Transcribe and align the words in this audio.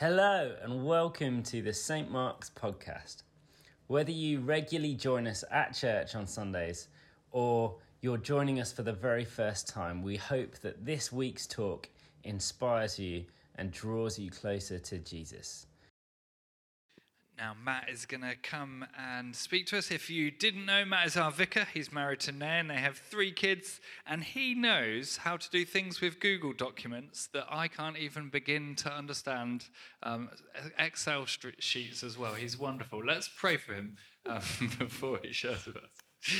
Hello, 0.00 0.54
and 0.62 0.86
welcome 0.86 1.42
to 1.42 1.60
the 1.60 1.72
St. 1.72 2.08
Mark's 2.08 2.50
podcast. 2.50 3.24
Whether 3.88 4.12
you 4.12 4.38
regularly 4.38 4.94
join 4.94 5.26
us 5.26 5.42
at 5.50 5.74
church 5.74 6.14
on 6.14 6.24
Sundays 6.24 6.86
or 7.32 7.74
you're 8.00 8.16
joining 8.16 8.60
us 8.60 8.70
for 8.70 8.84
the 8.84 8.92
very 8.92 9.24
first 9.24 9.66
time, 9.66 10.04
we 10.04 10.14
hope 10.14 10.56
that 10.58 10.86
this 10.86 11.10
week's 11.10 11.48
talk 11.48 11.88
inspires 12.22 12.96
you 12.96 13.24
and 13.56 13.72
draws 13.72 14.20
you 14.20 14.30
closer 14.30 14.78
to 14.78 14.98
Jesus. 14.98 15.66
Now, 17.38 17.54
Matt 17.64 17.88
is 17.88 18.04
going 18.04 18.22
to 18.22 18.34
come 18.34 18.84
and 18.98 19.36
speak 19.36 19.66
to 19.66 19.78
us. 19.78 19.92
If 19.92 20.10
you 20.10 20.32
didn't 20.32 20.66
know, 20.66 20.84
Matt 20.84 21.06
is 21.06 21.16
our 21.16 21.30
vicar. 21.30 21.68
He's 21.72 21.92
married 21.92 22.18
to 22.20 22.32
and 22.42 22.68
they 22.68 22.74
have 22.74 22.98
three 22.98 23.30
kids, 23.30 23.80
and 24.04 24.24
he 24.24 24.54
knows 24.54 25.18
how 25.18 25.36
to 25.36 25.48
do 25.48 25.64
things 25.64 26.00
with 26.00 26.18
Google 26.18 26.52
documents 26.52 27.28
that 27.32 27.44
I 27.48 27.68
can't 27.68 27.96
even 27.96 28.28
begin 28.28 28.74
to 28.76 28.92
understand. 28.92 29.66
Um, 30.02 30.30
Excel 30.80 31.26
sheets 31.26 32.02
as 32.02 32.18
well. 32.18 32.34
He's 32.34 32.58
wonderful. 32.58 33.04
Let's 33.04 33.28
pray 33.28 33.56
for 33.56 33.72
him 33.72 33.96
um, 34.26 34.42
before 34.78 35.20
he 35.22 35.32
shares 35.32 35.64
with 35.64 35.76
us. 35.76 36.34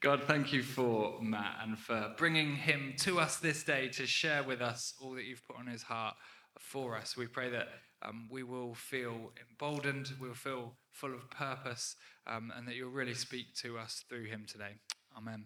God, 0.00 0.24
thank 0.24 0.52
you 0.52 0.64
for 0.64 1.22
Matt 1.22 1.58
and 1.62 1.78
for 1.78 2.14
bringing 2.16 2.56
him 2.56 2.94
to 2.98 3.20
us 3.20 3.36
this 3.36 3.62
day 3.62 3.88
to 3.90 4.08
share 4.08 4.42
with 4.42 4.60
us 4.60 4.92
all 5.00 5.12
that 5.12 5.24
you've 5.24 5.46
put 5.46 5.56
on 5.56 5.68
his 5.68 5.84
heart 5.84 6.16
for 6.58 6.96
us. 6.96 7.16
We 7.16 7.28
pray 7.28 7.50
that 7.50 7.68
um, 8.02 8.28
we 8.30 8.42
will 8.42 8.74
feel 8.74 9.32
emboldened, 9.50 10.12
we'll 10.20 10.34
feel 10.34 10.74
full 10.90 11.14
of 11.14 11.28
purpose, 11.30 11.96
um, 12.26 12.52
and 12.56 12.66
that 12.66 12.74
you'll 12.74 12.90
really 12.90 13.14
speak 13.14 13.54
to 13.56 13.78
us 13.78 14.04
through 14.08 14.24
him 14.24 14.46
today. 14.46 14.76
Amen. 15.16 15.44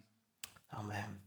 Amen. 0.73 1.19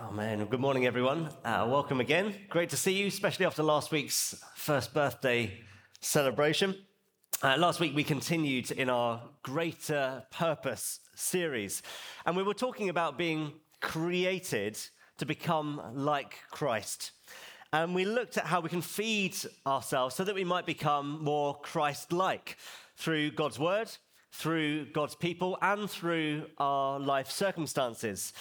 Amen. 0.00 0.44
Good 0.46 0.60
morning, 0.60 0.86
everyone. 0.86 1.30
Uh, 1.44 1.66
welcome 1.68 2.00
again. 2.00 2.34
Great 2.48 2.70
to 2.70 2.76
see 2.76 2.92
you, 2.92 3.06
especially 3.06 3.46
after 3.46 3.62
last 3.62 3.90
week's 3.90 4.42
first 4.54 4.94
birthday 4.94 5.60
celebration. 6.00 6.74
Uh, 7.42 7.56
last 7.56 7.80
week, 7.80 7.94
we 7.94 8.04
continued 8.04 8.70
in 8.70 8.90
our 8.90 9.22
Greater 9.42 10.22
Purpose 10.30 11.00
series, 11.14 11.82
and 12.26 12.36
we 12.36 12.42
were 12.42 12.54
talking 12.54 12.90
about 12.90 13.16
being 13.16 13.54
created 13.80 14.78
to 15.18 15.26
become 15.26 15.80
like 15.94 16.36
Christ. 16.50 17.12
And 17.72 17.94
we 17.94 18.04
looked 18.04 18.36
at 18.36 18.46
how 18.46 18.60
we 18.60 18.68
can 18.68 18.82
feed 18.82 19.36
ourselves 19.64 20.16
so 20.16 20.24
that 20.24 20.34
we 20.34 20.42
might 20.42 20.66
become 20.66 21.22
more 21.22 21.54
Christ 21.60 22.12
like 22.12 22.56
through 22.96 23.30
God's 23.30 23.60
word, 23.60 23.88
through 24.32 24.86
God's 24.86 25.14
people, 25.14 25.56
and 25.62 25.88
through 25.88 26.46
our 26.58 26.98
life 26.98 27.30
circumstances. 27.30 28.32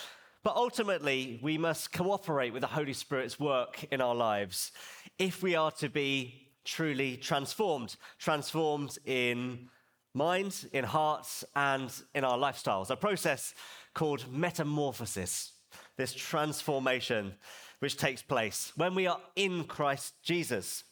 But 0.44 0.55
ultimately, 0.55 1.39
we 1.44 1.59
must 1.59 1.91
cooperate 1.94 2.53
with 2.53 2.61
the 2.61 2.67
Holy 2.67 2.94
Spirit's 2.94 3.39
work 3.39 3.85
in 3.91 4.02
our 4.02 4.16
lives 4.16 4.72
if 5.19 5.44
we 5.44 5.55
are 5.55 5.72
to 5.73 5.89
be 5.89 6.47
truly 6.66 7.17
transformed, 7.17 7.97
transformed 8.17 8.97
in 9.05 9.69
mind, 10.16 10.69
in 10.73 10.83
hearts, 10.83 11.44
and 11.55 11.91
in 12.16 12.23
our 12.23 12.38
lifestyles. 12.38 12.89
A 12.89 12.95
process 12.95 13.53
called 13.94 14.25
metamorphosis, 14.31 15.52
this 15.97 16.13
transformation 16.13 17.33
which 17.80 17.97
takes 17.97 18.22
place 18.22 18.72
when 18.75 18.95
we 18.95 19.08
are 19.08 19.19
in 19.35 19.63
Christ 19.63 20.13
Jesus, 20.23 20.83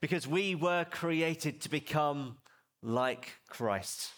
because 0.00 0.26
we 0.26 0.54
were 0.54 0.84
created 0.84 1.60
to 1.62 1.68
become 1.68 2.38
like 2.82 3.32
Christ. 3.48 4.10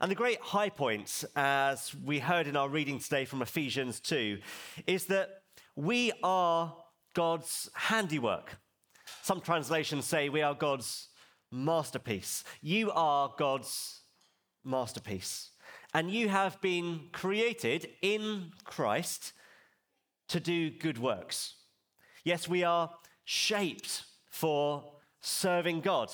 And 0.00 0.10
the 0.10 0.16
great 0.16 0.40
high 0.40 0.70
point, 0.70 1.24
as 1.36 1.94
we 1.94 2.18
heard 2.18 2.46
in 2.46 2.56
our 2.56 2.68
reading 2.68 2.98
today 2.98 3.24
from 3.24 3.42
Ephesians 3.42 4.00
2, 4.00 4.38
is 4.86 5.06
that 5.06 5.42
we 5.76 6.12
are 6.22 6.74
God's 7.14 7.70
handiwork. 7.74 8.58
Some 9.22 9.40
translations 9.40 10.04
say 10.04 10.28
we 10.28 10.42
are 10.42 10.54
God's 10.54 11.08
masterpiece. 11.52 12.42
You 12.60 12.90
are 12.90 13.32
God's 13.38 14.00
masterpiece. 14.64 15.50
And 15.92 16.10
you 16.10 16.28
have 16.28 16.60
been 16.60 17.08
created 17.12 17.88
in 18.02 18.50
Christ 18.64 19.32
to 20.34 20.40
do 20.40 20.68
good 20.68 20.98
works. 20.98 21.54
Yes, 22.24 22.48
we 22.48 22.64
are 22.64 22.90
shaped 23.24 24.02
for 24.32 24.82
serving 25.20 25.80
God. 25.80 26.10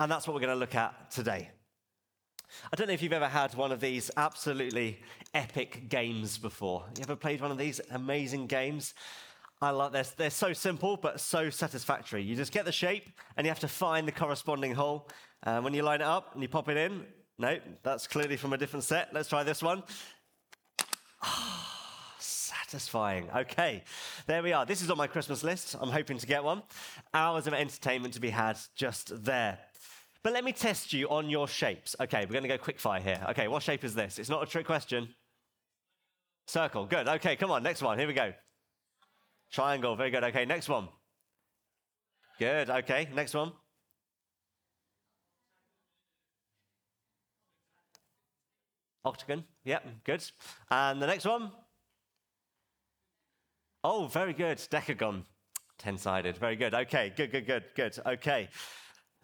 And 0.00 0.10
that's 0.10 0.26
what 0.26 0.34
we're 0.34 0.40
going 0.40 0.52
to 0.52 0.58
look 0.58 0.74
at 0.74 1.12
today. 1.12 1.50
I 2.72 2.76
don't 2.76 2.88
know 2.88 2.92
if 2.92 3.02
you've 3.02 3.12
ever 3.12 3.28
had 3.28 3.54
one 3.54 3.70
of 3.70 3.80
these 3.80 4.10
absolutely 4.16 5.00
epic 5.32 5.88
games 5.88 6.38
before. 6.38 6.84
You 6.96 7.04
ever 7.04 7.14
played 7.14 7.40
one 7.40 7.52
of 7.52 7.58
these 7.58 7.80
amazing 7.92 8.48
games? 8.48 8.94
I 9.62 9.70
like 9.70 9.92
this. 9.92 10.10
They're 10.10 10.30
so 10.30 10.52
simple, 10.52 10.96
but 10.96 11.20
so 11.20 11.50
satisfactory. 11.50 12.24
You 12.24 12.34
just 12.34 12.50
get 12.50 12.64
the 12.64 12.72
shape 12.72 13.10
and 13.36 13.46
you 13.46 13.50
have 13.50 13.60
to 13.60 13.68
find 13.68 14.08
the 14.08 14.12
corresponding 14.12 14.74
hole. 14.74 15.08
And 15.44 15.62
when 15.62 15.72
you 15.72 15.82
line 15.82 16.00
it 16.00 16.06
up 16.08 16.34
and 16.34 16.42
you 16.42 16.48
pop 16.48 16.68
it 16.68 16.76
in, 16.76 17.06
no, 17.38 17.60
that's 17.84 18.08
clearly 18.08 18.36
from 18.36 18.54
a 18.54 18.58
different 18.58 18.82
set. 18.82 19.14
Let's 19.14 19.28
try 19.28 19.44
this 19.44 19.62
one 19.62 19.84
ah. 21.22 21.69
Satisfying. 22.70 23.28
Okay, 23.34 23.82
there 24.26 24.42
we 24.42 24.52
are. 24.52 24.64
This 24.64 24.80
is 24.80 24.90
on 24.90 24.96
my 24.96 25.08
Christmas 25.08 25.42
list. 25.42 25.74
I'm 25.80 25.90
hoping 25.90 26.18
to 26.18 26.26
get 26.26 26.44
one. 26.44 26.62
Hours 27.12 27.48
of 27.48 27.54
entertainment 27.54 28.14
to 28.14 28.20
be 28.20 28.30
had 28.30 28.58
just 28.76 29.24
there. 29.24 29.58
But 30.22 30.34
let 30.34 30.44
me 30.44 30.52
test 30.52 30.92
you 30.92 31.08
on 31.08 31.28
your 31.28 31.48
shapes. 31.48 31.96
Okay, 32.00 32.26
we're 32.26 32.32
going 32.32 32.44
to 32.44 32.48
go 32.48 32.58
quick 32.58 32.78
fire 32.78 33.00
here. 33.00 33.20
Okay, 33.30 33.48
what 33.48 33.64
shape 33.64 33.82
is 33.82 33.94
this? 33.94 34.18
It's 34.20 34.28
not 34.28 34.42
a 34.42 34.46
trick 34.46 34.66
question. 34.66 35.08
Circle. 36.46 36.86
Good. 36.86 37.08
Okay, 37.08 37.34
come 37.34 37.50
on. 37.50 37.62
Next 37.62 37.82
one. 37.82 37.98
Here 37.98 38.06
we 38.06 38.14
go. 38.14 38.32
Triangle. 39.50 39.96
Very 39.96 40.10
good. 40.10 40.22
Okay, 40.22 40.44
next 40.44 40.68
one. 40.68 40.88
Good. 42.38 42.70
Okay, 42.70 43.08
next 43.12 43.34
one. 43.34 43.52
Octagon. 49.04 49.44
Yep, 49.64 49.86
good. 50.04 50.22
And 50.70 51.02
the 51.02 51.06
next 51.06 51.24
one? 51.24 51.50
Oh, 53.82 54.06
very 54.06 54.34
good. 54.34 54.58
Decagon. 54.58 55.24
10 55.78 55.96
sided. 55.96 56.36
Very 56.36 56.56
good. 56.56 56.74
Okay, 56.74 57.12
good, 57.16 57.32
good, 57.32 57.46
good, 57.46 57.64
good. 57.74 57.98
Okay, 58.04 58.50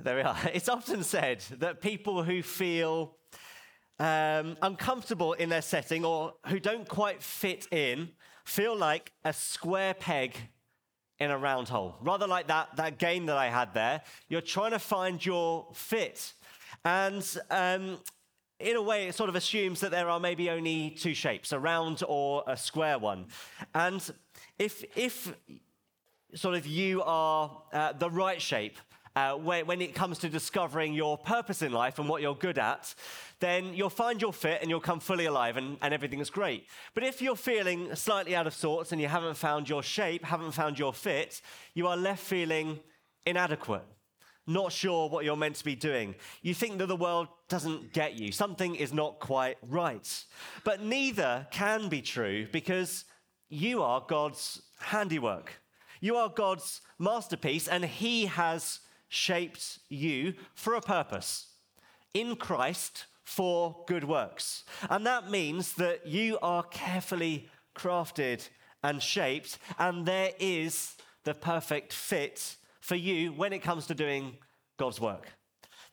there 0.02 0.16
we 0.16 0.22
are. 0.22 0.36
It's 0.54 0.70
often 0.70 1.02
said 1.02 1.44
that 1.58 1.82
people 1.82 2.22
who 2.22 2.42
feel 2.42 3.16
um, 3.98 4.56
uncomfortable 4.62 5.34
in 5.34 5.50
their 5.50 5.60
setting 5.60 6.06
or 6.06 6.32
who 6.46 6.58
don't 6.58 6.88
quite 6.88 7.22
fit 7.22 7.66
in 7.70 8.08
feel 8.46 8.74
like 8.74 9.12
a 9.24 9.34
square 9.34 9.92
peg 9.92 10.34
in 11.18 11.30
a 11.30 11.36
round 11.36 11.68
hole. 11.68 11.96
Rather 12.00 12.26
like 12.26 12.46
that, 12.46 12.74
that 12.76 12.98
game 12.98 13.26
that 13.26 13.36
I 13.36 13.48
had 13.48 13.74
there, 13.74 14.00
you're 14.30 14.40
trying 14.40 14.70
to 14.70 14.78
find 14.78 15.24
your 15.24 15.68
fit. 15.74 16.32
And 16.84 17.22
um, 17.50 17.98
in 18.58 18.76
a 18.76 18.82
way, 18.82 19.08
it 19.08 19.14
sort 19.14 19.28
of 19.28 19.36
assumes 19.36 19.80
that 19.80 19.90
there 19.90 20.08
are 20.08 20.18
maybe 20.18 20.50
only 20.50 20.90
two 20.90 21.14
shapes, 21.14 21.52
a 21.52 21.58
round 21.58 22.02
or 22.08 22.42
a 22.46 22.56
square 22.56 22.98
one. 22.98 23.26
And 23.74 24.02
if, 24.58 24.84
if 24.96 25.34
sort 26.34 26.54
of 26.54 26.66
you 26.66 27.02
are 27.02 27.62
uh, 27.72 27.92
the 27.92 28.10
right 28.10 28.40
shape, 28.40 28.78
uh, 29.14 29.34
when, 29.34 29.80
it 29.80 29.94
comes 29.94 30.18
to 30.18 30.28
discovering 30.28 30.92
your 30.92 31.16
purpose 31.16 31.62
in 31.62 31.72
life 31.72 31.98
and 31.98 32.06
what 32.06 32.20
you're 32.20 32.34
good 32.34 32.58
at, 32.58 32.94
then 33.40 33.72
you'll 33.72 33.88
find 33.88 34.20
your 34.20 34.32
fit 34.32 34.60
and 34.60 34.68
you'll 34.68 34.78
come 34.78 35.00
fully 35.00 35.24
alive 35.24 35.56
and, 35.56 35.78
and 35.80 35.94
everything's 35.94 36.28
great. 36.28 36.66
But 36.92 37.02
if 37.02 37.22
you're 37.22 37.36
feeling 37.36 37.94
slightly 37.94 38.36
out 38.36 38.46
of 38.46 38.54
sorts 38.54 38.92
and 38.92 39.00
you 39.00 39.08
haven't 39.08 39.36
found 39.38 39.70
your 39.70 39.82
shape, 39.82 40.24
haven't 40.24 40.52
found 40.52 40.78
your 40.78 40.92
fit, 40.92 41.40
you 41.72 41.86
are 41.86 41.96
left 41.96 42.22
feeling 42.22 42.78
inadequate 43.24 43.84
not 44.46 44.72
sure 44.72 45.08
what 45.08 45.24
you're 45.24 45.36
meant 45.36 45.56
to 45.56 45.64
be 45.64 45.74
doing. 45.74 46.14
You 46.42 46.54
think 46.54 46.78
that 46.78 46.86
the 46.86 46.96
world 46.96 47.28
doesn't 47.48 47.92
get 47.92 48.14
you. 48.14 48.32
Something 48.32 48.76
is 48.76 48.92
not 48.92 49.18
quite 49.18 49.56
right. 49.62 50.24
But 50.64 50.82
neither 50.82 51.46
can 51.50 51.88
be 51.88 52.02
true 52.02 52.46
because 52.52 53.04
you 53.48 53.82
are 53.82 54.04
God's 54.06 54.62
handiwork. 54.78 55.60
You 56.00 56.16
are 56.16 56.28
God's 56.28 56.80
masterpiece, 56.98 57.68
and 57.68 57.84
He 57.84 58.26
has 58.26 58.80
shaped 59.08 59.78
you 59.88 60.34
for 60.54 60.74
a 60.74 60.80
purpose 60.80 61.48
in 62.14 62.36
Christ 62.36 63.06
for 63.24 63.84
good 63.86 64.04
works. 64.04 64.64
And 64.88 65.06
that 65.06 65.30
means 65.30 65.74
that 65.74 66.06
you 66.06 66.38
are 66.40 66.62
carefully 66.64 67.48
crafted 67.74 68.48
and 68.82 69.02
shaped, 69.02 69.58
and 69.78 70.06
there 70.06 70.30
is 70.38 70.94
the 71.24 71.34
perfect 71.34 71.92
fit 71.92 72.56
for 72.86 72.94
you 72.94 73.32
when 73.32 73.52
it 73.52 73.62
comes 73.62 73.88
to 73.88 73.96
doing 73.96 74.36
God's 74.76 75.00
work. 75.00 75.26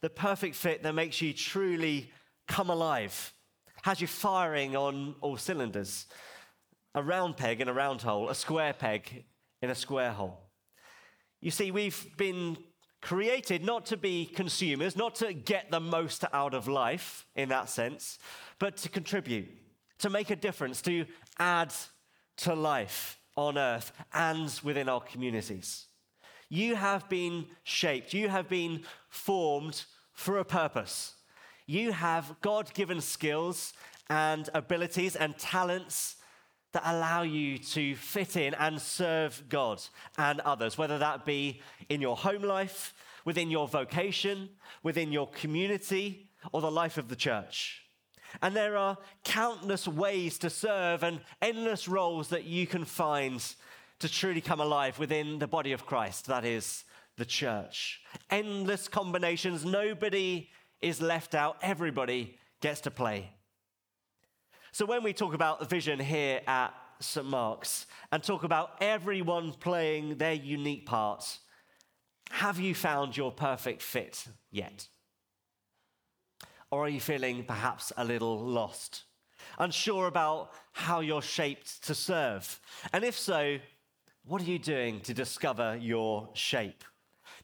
The 0.02 0.12
perfect 0.12 0.56
fit 0.56 0.84
that 0.84 0.94
makes 0.94 1.24
you 1.24 1.34
truly 1.34 2.12
come 2.48 2.70
alive, 2.70 3.34
has 3.82 4.00
you 4.00 4.06
firing 4.06 4.76
on 4.76 5.16
all 5.20 5.38
cylinders 5.38 6.06
a 6.94 7.02
round 7.02 7.36
peg 7.36 7.62
in 7.62 7.68
a 7.68 7.74
round 7.74 8.04
hole, 8.04 8.30
a 8.30 8.36
square 8.36 8.74
peg 8.74 9.26
in 9.64 9.72
a 9.72 9.76
square 9.76 10.12
hole. 10.12 10.40
You 11.42 11.50
see, 11.50 11.72
we've 11.72 12.16
been 12.16 12.58
created 13.02 13.66
not 13.66 13.88
to 13.88 13.98
be 13.98 14.26
consumers, 14.26 14.96
not 14.96 15.16
to 15.16 15.34
get 15.34 15.72
the 15.72 15.80
most 15.80 16.24
out 16.32 16.54
of 16.54 16.68
life 16.68 17.26
in 17.36 17.50
that 17.50 17.70
sense, 17.70 18.20
but 18.60 18.78
to 18.78 18.90
contribute, 18.90 19.50
to 19.98 20.12
make 20.12 20.30
a 20.30 20.36
difference, 20.36 20.80
to 20.84 21.08
add 21.40 21.74
to 22.38 22.54
life 22.54 23.18
on 23.36 23.58
earth 23.58 23.92
and 24.14 24.60
within 24.64 24.88
our 24.88 25.02
communities. 25.02 25.88
You 26.54 26.76
have 26.76 27.10
been 27.10 27.48
shaped, 27.64 28.14
you 28.14 28.30
have 28.30 28.48
been 28.48 28.84
formed 29.10 29.86
for 30.12 30.38
a 30.38 30.46
purpose. 30.46 31.16
You 31.66 31.92
have 31.94 32.36
God 32.42 32.72
given 32.76 33.02
skills 33.02 33.74
and 34.08 34.48
abilities 34.54 35.16
and 35.16 35.36
talents 35.40 36.18
that 36.74 36.84
allow 36.86 37.24
you 37.24 37.58
to 37.58 37.96
fit 37.96 38.38
in 38.38 38.54
and 38.54 38.80
serve 38.80 39.42
God 39.50 39.82
and 40.16 40.42
others, 40.42 40.78
whether 40.78 41.00
that 41.00 41.26
be 41.26 41.60
in 41.90 42.02
your 42.02 42.16
home 42.16 42.44
life, 42.44 42.94
within 43.26 43.50
your 43.50 43.68
vocation, 43.68 44.50
within 44.84 45.12
your 45.12 45.30
community, 45.30 46.30
or 46.52 46.62
the 46.62 46.70
life 46.70 47.00
of 47.00 47.08
the 47.08 47.16
church. 47.16 47.82
And 48.44 48.56
there 48.56 48.78
are 48.78 49.00
countless 49.24 49.88
ways 49.88 50.38
to 50.38 50.52
serve 50.52 51.02
and 51.02 51.22
endless 51.42 51.88
roles 51.88 52.28
that 52.30 52.44
you 52.44 52.68
can 52.68 52.86
find 52.86 53.44
to 54.04 54.10
truly 54.10 54.42
come 54.42 54.60
alive 54.60 55.00
within 55.00 55.40
the 55.40 55.48
body 55.48 55.72
of 55.72 55.86
Christ, 55.86 56.28
that 56.28 56.44
is 56.44 56.84
the 57.16 57.24
church. 57.24 58.02
Endless 58.30 58.90
combinations, 58.90 59.64
nobody 59.64 60.50
is 60.82 61.02
left 61.02 61.34
out, 61.34 61.56
everybody 61.62 62.38
gets 62.60 62.82
to 62.82 62.92
play. 62.92 63.30
So 64.74 64.86
when 64.86 65.04
we 65.04 65.14
talk 65.14 65.34
about 65.34 65.62
the 65.62 65.66
vision 65.66 66.02
here 66.02 66.42
at 66.46 66.74
St. 67.00 67.26
Mark's 67.26 67.86
and 68.12 68.22
talk 68.22 68.44
about 68.44 68.72
everyone 68.82 69.54
playing 69.54 70.18
their 70.18 70.34
unique 70.34 70.86
part, 70.86 71.38
have 72.30 72.60
you 72.60 72.76
found 72.76 73.16
your 73.16 73.32
perfect 73.32 73.82
fit 73.82 74.28
yet? 74.52 74.86
Or 76.72 76.84
are 76.84 76.90
you 76.90 77.00
feeling 77.00 77.46
perhaps 77.46 77.94
a 77.96 78.04
little 78.04 78.38
lost? 78.38 79.04
Unsure 79.60 80.08
about 80.08 80.52
how 80.74 81.00
you're 81.00 81.22
shaped 81.22 81.86
to 81.86 81.96
serve? 81.96 82.60
And 82.92 83.06
if 83.06 83.18
so, 83.18 83.60
what 84.26 84.42
are 84.42 84.46
you 84.46 84.60
doing 84.60 85.02
to 85.02 85.14
discover 85.14 85.78
your 85.82 86.30
shape? 86.34 86.84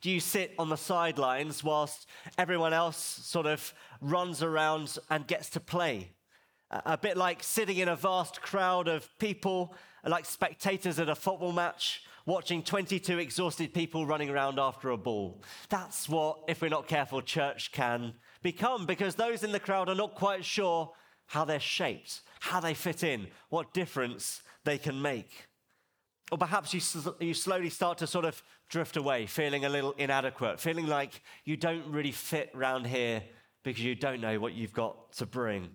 Do 0.02 0.10
you 0.10 0.22
sit 0.22 0.54
on 0.58 0.70
the 0.70 0.78
sidelines 0.78 1.64
whilst 1.64 2.08
everyone 2.38 2.72
else 2.72 2.98
sort 2.98 3.46
of 3.46 3.74
runs 4.00 4.42
around 4.42 4.98
and 5.10 5.28
gets 5.28 5.50
to 5.52 5.60
play? 5.60 6.12
A 6.72 6.98
bit 6.98 7.18
like 7.18 7.44
sitting 7.44 7.78
in 7.78 7.90
a 7.90 7.96
vast 7.96 8.42
crowd 8.42 8.88
of 8.88 9.10
people, 9.18 9.76
like 10.06 10.26
spectators 10.26 11.00
at 11.00 11.10
a 11.10 11.16
football 11.16 11.52
match, 11.52 12.04
watching 12.26 12.64
22 12.64 13.20
exhausted 13.20 13.74
people 13.74 14.06
running 14.06 14.30
around 14.30 14.58
after 14.58 14.92
a 14.92 14.98
ball. 14.98 15.44
That's 15.68 16.08
what, 16.08 16.44
if 16.48 16.62
we're 16.62 16.70
not 16.70 16.88
careful, 16.88 17.22
church 17.22 17.72
can 17.74 18.14
become 18.42 18.86
because 18.86 19.16
those 19.16 19.44
in 19.44 19.52
the 19.52 19.60
crowd 19.60 19.90
are 19.90 19.96
not 19.96 20.16
quite 20.16 20.46
sure 20.46 20.94
how 21.26 21.44
they're 21.44 21.60
shaped, 21.60 22.22
how 22.40 22.60
they 22.62 22.74
fit 22.74 23.04
in, 23.04 23.28
what 23.50 23.74
difference 23.74 24.44
they 24.64 24.78
can 24.78 25.02
make. 25.02 25.49
Or 26.32 26.38
perhaps 26.38 26.74
you, 26.74 26.82
you 27.20 27.34
slowly 27.34 27.70
start 27.70 27.98
to 28.00 28.08
sort 28.08 28.26
of 28.26 28.42
drift 28.70 28.98
away, 28.98 29.26
feeling 29.26 29.66
a 29.66 29.70
little 29.70 29.94
inadequate, 29.98 30.60
feeling 30.60 30.88
like 30.88 31.24
you 31.44 31.58
don't 31.58 31.86
really 31.88 32.12
fit 32.12 32.52
round 32.54 32.86
here 32.86 33.24
because 33.64 33.84
you 33.84 33.96
don't 33.96 34.22
know 34.22 34.40
what 34.40 34.54
you've 34.54 34.74
got 34.74 35.12
to 35.14 35.26
bring. 35.26 35.70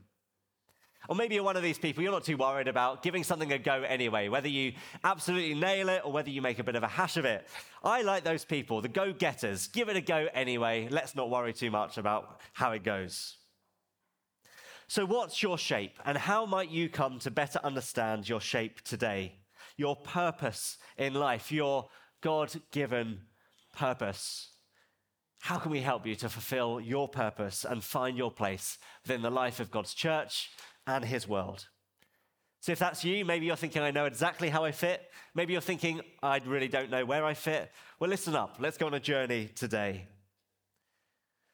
Or 1.09 1.17
maybe 1.17 1.35
you're 1.35 1.45
one 1.45 1.57
of 1.57 1.63
these 1.63 1.79
people, 1.79 2.03
you're 2.03 2.13
not 2.13 2.25
too 2.25 2.39
worried 2.39 2.69
about 2.69 3.03
giving 3.03 3.25
something 3.25 3.53
a 3.53 3.59
go 3.59 3.83
anyway, 3.83 4.29
whether 4.29 4.49
you 4.49 4.73
absolutely 5.03 5.55
nail 5.55 5.91
it 5.91 6.01
or 6.05 6.13
whether 6.13 6.31
you 6.31 6.41
make 6.41 6.59
a 6.59 6.65
bit 6.65 6.77
of 6.77 6.83
a 6.83 6.89
hash 6.89 7.19
of 7.19 7.27
it. 7.27 7.47
I 7.83 8.01
like 8.03 8.25
those 8.25 8.45
people, 8.45 8.81
the 8.81 8.89
go 8.89 9.13
getters. 9.13 9.67
Give 9.67 9.89
it 9.91 9.97
a 9.97 10.01
go 10.01 10.29
anyway. 10.33 10.89
Let's 10.91 11.15
not 11.15 11.29
worry 11.29 11.53
too 11.53 11.71
much 11.71 11.99
about 11.99 12.41
how 12.55 12.73
it 12.73 12.85
goes. 12.85 13.37
So, 14.87 15.05
what's 15.05 15.43
your 15.43 15.59
shape, 15.59 15.99
and 16.05 16.17
how 16.17 16.45
might 16.47 16.71
you 16.71 16.89
come 16.89 17.19
to 17.21 17.31
better 17.31 17.59
understand 17.65 18.29
your 18.29 18.41
shape 18.41 18.83
today? 18.83 19.37
Your 19.77 19.97
purpose 19.97 20.79
in 20.97 21.15
life, 21.15 21.51
your 21.51 21.89
God 22.21 22.53
given 22.71 23.21
purpose. 23.77 24.51
How 25.41 25.59
can 25.59 25.71
we 25.71 25.81
help 25.81 26.07
you 26.07 26.15
to 26.17 26.29
fulfill 26.29 26.81
your 26.81 27.09
purpose 27.09 27.65
and 27.69 27.85
find 27.85 28.17
your 28.17 28.31
place 28.31 28.79
within 29.03 29.23
the 29.23 29.31
life 29.31 29.61
of 29.61 29.71
God's 29.71 29.93
church 29.93 30.51
and 30.87 31.05
his 31.05 31.29
world. 31.29 31.67
So 32.61 32.73
if 32.73 32.79
that's 32.79 33.05
you, 33.05 33.25
maybe 33.25 33.47
you're 33.47 33.57
thinking, 33.57 33.83
I 33.83 33.91
know 33.91 34.07
exactly 34.07 34.49
how 34.49 34.65
I 34.65 34.73
fit. 34.73 35.03
Maybe 35.35 35.53
you're 35.53 35.61
thinking, 35.61 36.01
I 36.23 36.41
really 36.47 36.69
don't 36.69 36.91
know 36.91 37.05
where 37.05 37.25
I 37.25 37.35
fit. 37.35 37.71
Well, 38.01 38.09
listen 38.09 38.35
up. 38.35 38.57
Let's 38.59 38.79
go 38.79 38.87
on 38.87 38.95
a 38.95 39.01
journey 39.01 39.51
today. 39.55 40.09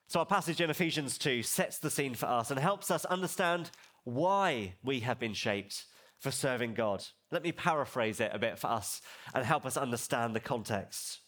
So 0.07 0.21
our 0.21 0.27
passage 0.27 0.61
in 0.61 0.71
Ephesians 0.71 1.19
2 1.19 1.43
sets 1.43 1.79
the 1.79 1.91
scene 1.91 2.15
for 2.15 2.27
us 2.27 2.51
and 2.51 2.61
helps 2.61 2.91
us 2.91 3.05
understand 3.05 3.71
why 4.05 4.75
we 4.83 5.01
have 5.01 5.19
been 5.19 5.35
shaped 5.35 5.85
for 6.19 6.31
serving 6.31 6.75
God. 6.75 7.05
Let 7.31 7.43
me 7.43 7.53
paraphrase 7.53 8.21
it 8.21 8.33
a 8.35 8.39
bit 8.39 8.59
for 8.59 8.69
us 8.69 9.03
and 9.35 9.45
help 9.45 9.65
us 9.65 9.77
understand 9.77 10.35
the 10.35 10.41
context. 10.41 11.21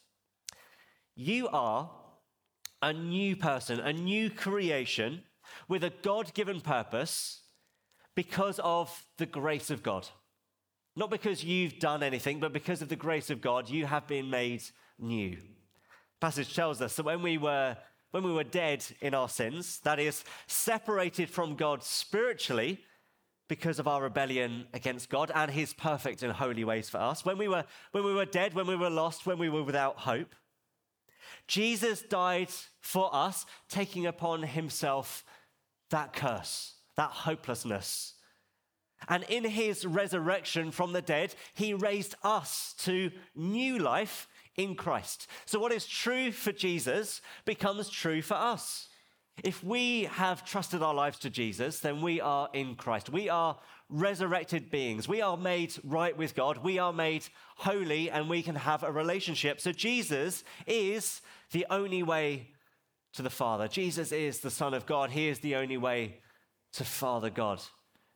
You 1.14 1.48
are 1.48 1.90
a 2.80 2.92
new 2.92 3.36
person, 3.36 3.78
a 3.78 3.92
new 3.92 4.30
creation 4.30 5.22
with 5.68 5.84
a 5.84 5.92
God 6.02 6.34
given 6.34 6.60
purpose 6.60 7.42
because 8.14 8.58
of 8.62 9.06
the 9.18 9.26
grace 9.26 9.70
of 9.70 9.82
God. 9.82 10.08
Not 10.96 11.10
because 11.10 11.44
you've 11.44 11.78
done 11.78 12.02
anything, 12.02 12.40
but 12.40 12.52
because 12.52 12.82
of 12.82 12.88
the 12.88 12.96
grace 12.96 13.30
of 13.30 13.40
God, 13.40 13.70
you 13.70 13.86
have 13.86 14.06
been 14.06 14.28
made 14.28 14.62
new. 14.98 15.36
The 15.36 16.20
passage 16.20 16.54
tells 16.54 16.82
us 16.82 16.96
that 16.96 17.04
when 17.04 17.22
we 17.22 17.38
were 17.38 17.76
when 18.12 18.24
we 18.24 18.32
were 18.32 18.44
dead 18.44 18.84
in 19.00 19.14
our 19.14 19.28
sins, 19.28 19.80
that 19.84 19.98
is, 19.98 20.22
separated 20.46 21.30
from 21.30 21.56
God 21.56 21.82
spiritually 21.82 22.84
because 23.52 23.78
of 23.78 23.86
our 23.86 24.04
rebellion 24.04 24.66
against 24.72 25.10
God 25.10 25.30
and 25.34 25.50
his 25.50 25.74
perfect 25.74 26.22
and 26.22 26.32
holy 26.32 26.64
ways 26.64 26.88
for 26.88 26.96
us, 26.96 27.22
when 27.22 27.36
we 27.36 27.48
were, 27.48 27.66
when 27.90 28.02
we 28.02 28.14
were 28.14 28.24
dead, 28.24 28.54
when 28.54 28.66
we 28.66 28.76
were 28.76 28.88
lost, 28.88 29.26
when 29.26 29.36
we 29.36 29.50
were 29.50 29.62
without 29.62 29.98
hope, 29.98 30.34
Jesus 31.46 32.00
died 32.00 32.48
for 32.80 33.14
us, 33.14 33.44
taking 33.68 34.06
upon 34.06 34.42
himself 34.42 35.22
that 35.90 36.14
curse 36.14 36.76
that 36.96 37.10
hopelessness. 37.10 38.14
And 39.06 39.22
in 39.24 39.44
his 39.44 39.84
resurrection 39.84 40.70
from 40.70 40.94
the 40.94 41.02
dead, 41.02 41.34
he 41.52 41.74
raised 41.74 42.14
us 42.22 42.74
to 42.78 43.10
new 43.36 43.78
life 43.78 44.28
in 44.56 44.76
Christ. 44.76 45.26
So, 45.44 45.58
what 45.58 45.72
is 45.72 45.86
true 45.86 46.32
for 46.32 46.52
Jesus 46.52 47.20
becomes 47.44 47.90
true 47.90 48.22
for 48.22 48.34
us. 48.34 48.88
If 49.42 49.64
we 49.64 50.04
have 50.04 50.44
trusted 50.44 50.82
our 50.82 50.94
lives 50.94 51.18
to 51.20 51.30
Jesus, 51.30 51.80
then 51.80 52.02
we 52.02 52.20
are 52.20 52.48
in 52.52 52.74
Christ. 52.74 53.10
We 53.10 53.28
are 53.28 53.58
resurrected 53.88 54.70
beings. 54.70 55.08
We 55.08 55.22
are 55.22 55.36
made 55.36 55.74
right 55.84 56.16
with 56.16 56.34
God. 56.34 56.58
We 56.58 56.78
are 56.78 56.92
made 56.92 57.24
holy 57.56 58.10
and 58.10 58.28
we 58.28 58.42
can 58.42 58.54
have 58.54 58.82
a 58.82 58.92
relationship. 58.92 59.60
So, 59.60 59.72
Jesus 59.72 60.44
is 60.66 61.22
the 61.50 61.66
only 61.70 62.02
way 62.02 62.50
to 63.14 63.22
the 63.22 63.30
Father. 63.30 63.68
Jesus 63.68 64.12
is 64.12 64.40
the 64.40 64.50
Son 64.50 64.74
of 64.74 64.86
God. 64.86 65.10
He 65.10 65.28
is 65.28 65.40
the 65.40 65.56
only 65.56 65.78
way 65.78 66.20
to 66.74 66.84
Father 66.84 67.30
God. 67.30 67.60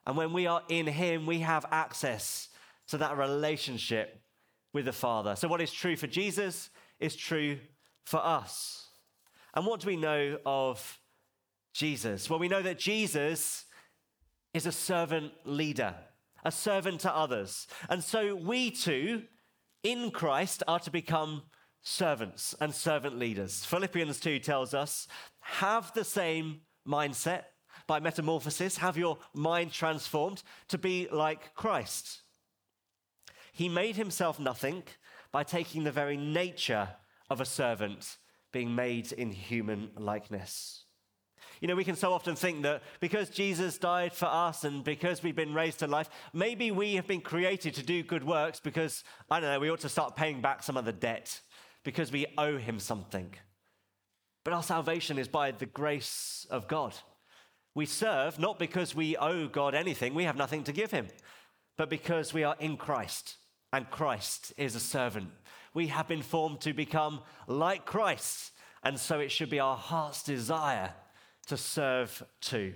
And 0.06 0.16
when 0.16 0.32
we 0.32 0.46
are 0.46 0.62
in 0.68 0.86
Him, 0.86 1.26
we 1.26 1.40
have 1.40 1.66
access 1.70 2.48
to 2.88 2.98
that 2.98 3.16
relationship 3.16 4.20
with 4.72 4.84
the 4.84 4.92
Father. 4.92 5.34
So, 5.34 5.48
what 5.48 5.62
is 5.62 5.72
true 5.72 5.96
for 5.96 6.06
Jesus 6.06 6.70
is 7.00 7.16
true 7.16 7.58
for 8.04 8.24
us. 8.24 8.88
And 9.54 9.64
what 9.66 9.80
do 9.80 9.86
we 9.88 9.96
know 9.96 10.38
of 10.44 10.98
Jesus? 11.76 12.30
Well, 12.30 12.38
we 12.38 12.48
know 12.48 12.62
that 12.62 12.78
Jesus 12.78 13.66
is 14.54 14.64
a 14.64 14.72
servant 14.72 15.32
leader, 15.44 15.94
a 16.42 16.50
servant 16.50 17.00
to 17.00 17.14
others. 17.14 17.66
And 17.90 18.02
so, 18.02 18.34
we 18.34 18.70
too, 18.70 19.24
in 19.82 20.10
Christ, 20.10 20.62
are 20.66 20.80
to 20.80 20.90
become 20.90 21.42
servants 21.82 22.54
and 22.60 22.74
servant 22.74 23.18
leaders. 23.18 23.64
Philippians 23.66 24.18
2 24.20 24.38
tells 24.38 24.72
us 24.72 25.06
have 25.40 25.92
the 25.92 26.04
same 26.04 26.62
mindset 26.88 27.42
by 27.86 28.00
metamorphosis, 28.00 28.78
have 28.78 28.96
your 28.96 29.18
mind 29.34 29.70
transformed 29.70 30.42
to 30.68 30.78
be 30.78 31.08
like 31.12 31.54
Christ. 31.54 32.22
He 33.52 33.68
made 33.68 33.96
himself 33.96 34.40
nothing 34.40 34.82
by 35.30 35.44
taking 35.44 35.84
the 35.84 35.92
very 35.92 36.16
nature 36.16 36.88
of 37.28 37.40
a 37.40 37.44
servant, 37.44 38.16
being 38.50 38.74
made 38.74 39.12
in 39.12 39.30
human 39.30 39.90
likeness. 39.96 40.85
You 41.60 41.68
know, 41.68 41.74
we 41.74 41.84
can 41.84 41.96
so 41.96 42.12
often 42.12 42.36
think 42.36 42.62
that 42.62 42.82
because 43.00 43.30
Jesus 43.30 43.78
died 43.78 44.12
for 44.12 44.26
us 44.26 44.64
and 44.64 44.84
because 44.84 45.22
we've 45.22 45.36
been 45.36 45.54
raised 45.54 45.78
to 45.78 45.86
life, 45.86 46.10
maybe 46.32 46.70
we 46.70 46.94
have 46.96 47.06
been 47.06 47.20
created 47.20 47.74
to 47.74 47.82
do 47.82 48.02
good 48.02 48.24
works 48.24 48.60
because, 48.60 49.04
I 49.30 49.40
don't 49.40 49.50
know, 49.50 49.60
we 49.60 49.70
ought 49.70 49.80
to 49.80 49.88
start 49.88 50.16
paying 50.16 50.40
back 50.40 50.62
some 50.62 50.76
of 50.76 50.84
the 50.84 50.92
debt 50.92 51.40
because 51.82 52.12
we 52.12 52.26
owe 52.36 52.58
him 52.58 52.78
something. 52.78 53.34
But 54.44 54.52
our 54.52 54.62
salvation 54.62 55.18
is 55.18 55.28
by 55.28 55.50
the 55.50 55.66
grace 55.66 56.46
of 56.50 56.68
God. 56.68 56.94
We 57.74 57.86
serve 57.86 58.38
not 58.38 58.58
because 58.58 58.94
we 58.94 59.16
owe 59.16 59.48
God 59.48 59.74
anything, 59.74 60.14
we 60.14 60.24
have 60.24 60.36
nothing 60.36 60.64
to 60.64 60.72
give 60.72 60.90
him, 60.90 61.08
but 61.76 61.90
because 61.90 62.32
we 62.32 62.44
are 62.44 62.56
in 62.58 62.76
Christ 62.76 63.36
and 63.72 63.90
Christ 63.90 64.52
is 64.56 64.74
a 64.74 64.80
servant. 64.80 65.28
We 65.74 65.88
have 65.88 66.08
been 66.08 66.22
formed 66.22 66.60
to 66.62 66.72
become 66.72 67.20
like 67.46 67.84
Christ, 67.84 68.52
and 68.82 68.98
so 68.98 69.20
it 69.20 69.30
should 69.30 69.50
be 69.50 69.60
our 69.60 69.76
heart's 69.76 70.22
desire 70.22 70.92
to 71.46 71.56
serve 71.56 72.22
too. 72.40 72.74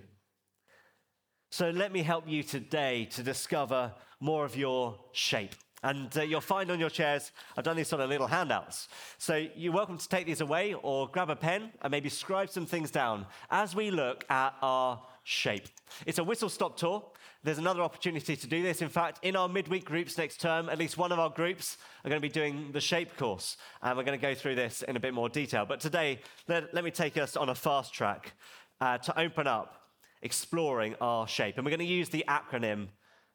So 1.50 1.70
let 1.70 1.92
me 1.92 2.02
help 2.02 2.28
you 2.28 2.42
today 2.42 3.06
to 3.12 3.22
discover 3.22 3.92
more 4.20 4.44
of 4.44 4.56
your 4.56 4.98
shape 5.12 5.54
And 5.82 6.14
uh, 6.16 6.22
you'll 6.22 6.42
find 6.42 6.70
on 6.70 6.78
your 6.78 6.90
chairs, 6.90 7.32
I've 7.56 7.64
done 7.64 7.76
these 7.76 7.88
sort 7.88 8.02
of 8.02 8.10
little 8.10 8.26
handouts. 8.26 8.88
So 9.18 9.46
you're 9.56 9.72
welcome 9.72 9.96
to 9.96 10.08
take 10.08 10.26
these 10.26 10.42
away 10.42 10.74
or 10.74 11.08
grab 11.08 11.30
a 11.30 11.36
pen 11.36 11.70
and 11.80 11.90
maybe 11.90 12.10
scribe 12.10 12.50
some 12.50 12.66
things 12.66 12.90
down 12.90 13.26
as 13.50 13.74
we 13.74 13.90
look 13.90 14.24
at 14.30 14.54
our 14.60 15.00
shape. 15.24 15.68
It's 16.04 16.18
a 16.18 16.24
whistle 16.24 16.50
stop 16.50 16.76
tour. 16.76 17.04
There's 17.42 17.56
another 17.56 17.80
opportunity 17.80 18.36
to 18.36 18.46
do 18.46 18.62
this. 18.62 18.82
In 18.82 18.90
fact, 18.90 19.20
in 19.22 19.34
our 19.34 19.48
midweek 19.48 19.86
groups 19.86 20.18
next 20.18 20.42
term, 20.42 20.68
at 20.68 20.78
least 20.78 20.98
one 20.98 21.12
of 21.12 21.18
our 21.18 21.30
groups 21.30 21.78
are 22.04 22.10
going 22.10 22.20
to 22.20 22.28
be 22.28 22.32
doing 22.32 22.70
the 22.72 22.80
shape 22.80 23.16
course. 23.16 23.56
And 23.80 23.96
we're 23.96 24.04
going 24.04 24.18
to 24.18 24.22
go 24.22 24.34
through 24.34 24.56
this 24.56 24.82
in 24.82 24.96
a 24.96 25.00
bit 25.00 25.14
more 25.14 25.30
detail. 25.30 25.64
But 25.64 25.80
today, 25.80 26.20
let, 26.48 26.74
let 26.74 26.84
me 26.84 26.90
take 26.90 27.16
us 27.16 27.38
on 27.38 27.48
a 27.48 27.54
fast 27.54 27.94
track 27.94 28.34
uh, 28.80 28.98
to 28.98 29.18
open 29.18 29.46
up 29.46 29.76
exploring 30.22 30.94
our 31.00 31.26
shape. 31.26 31.56
And 31.56 31.64
we're 31.64 31.70
going 31.70 31.80
to 31.80 31.84
use 31.84 32.08
the 32.08 32.24
acronym 32.28 32.88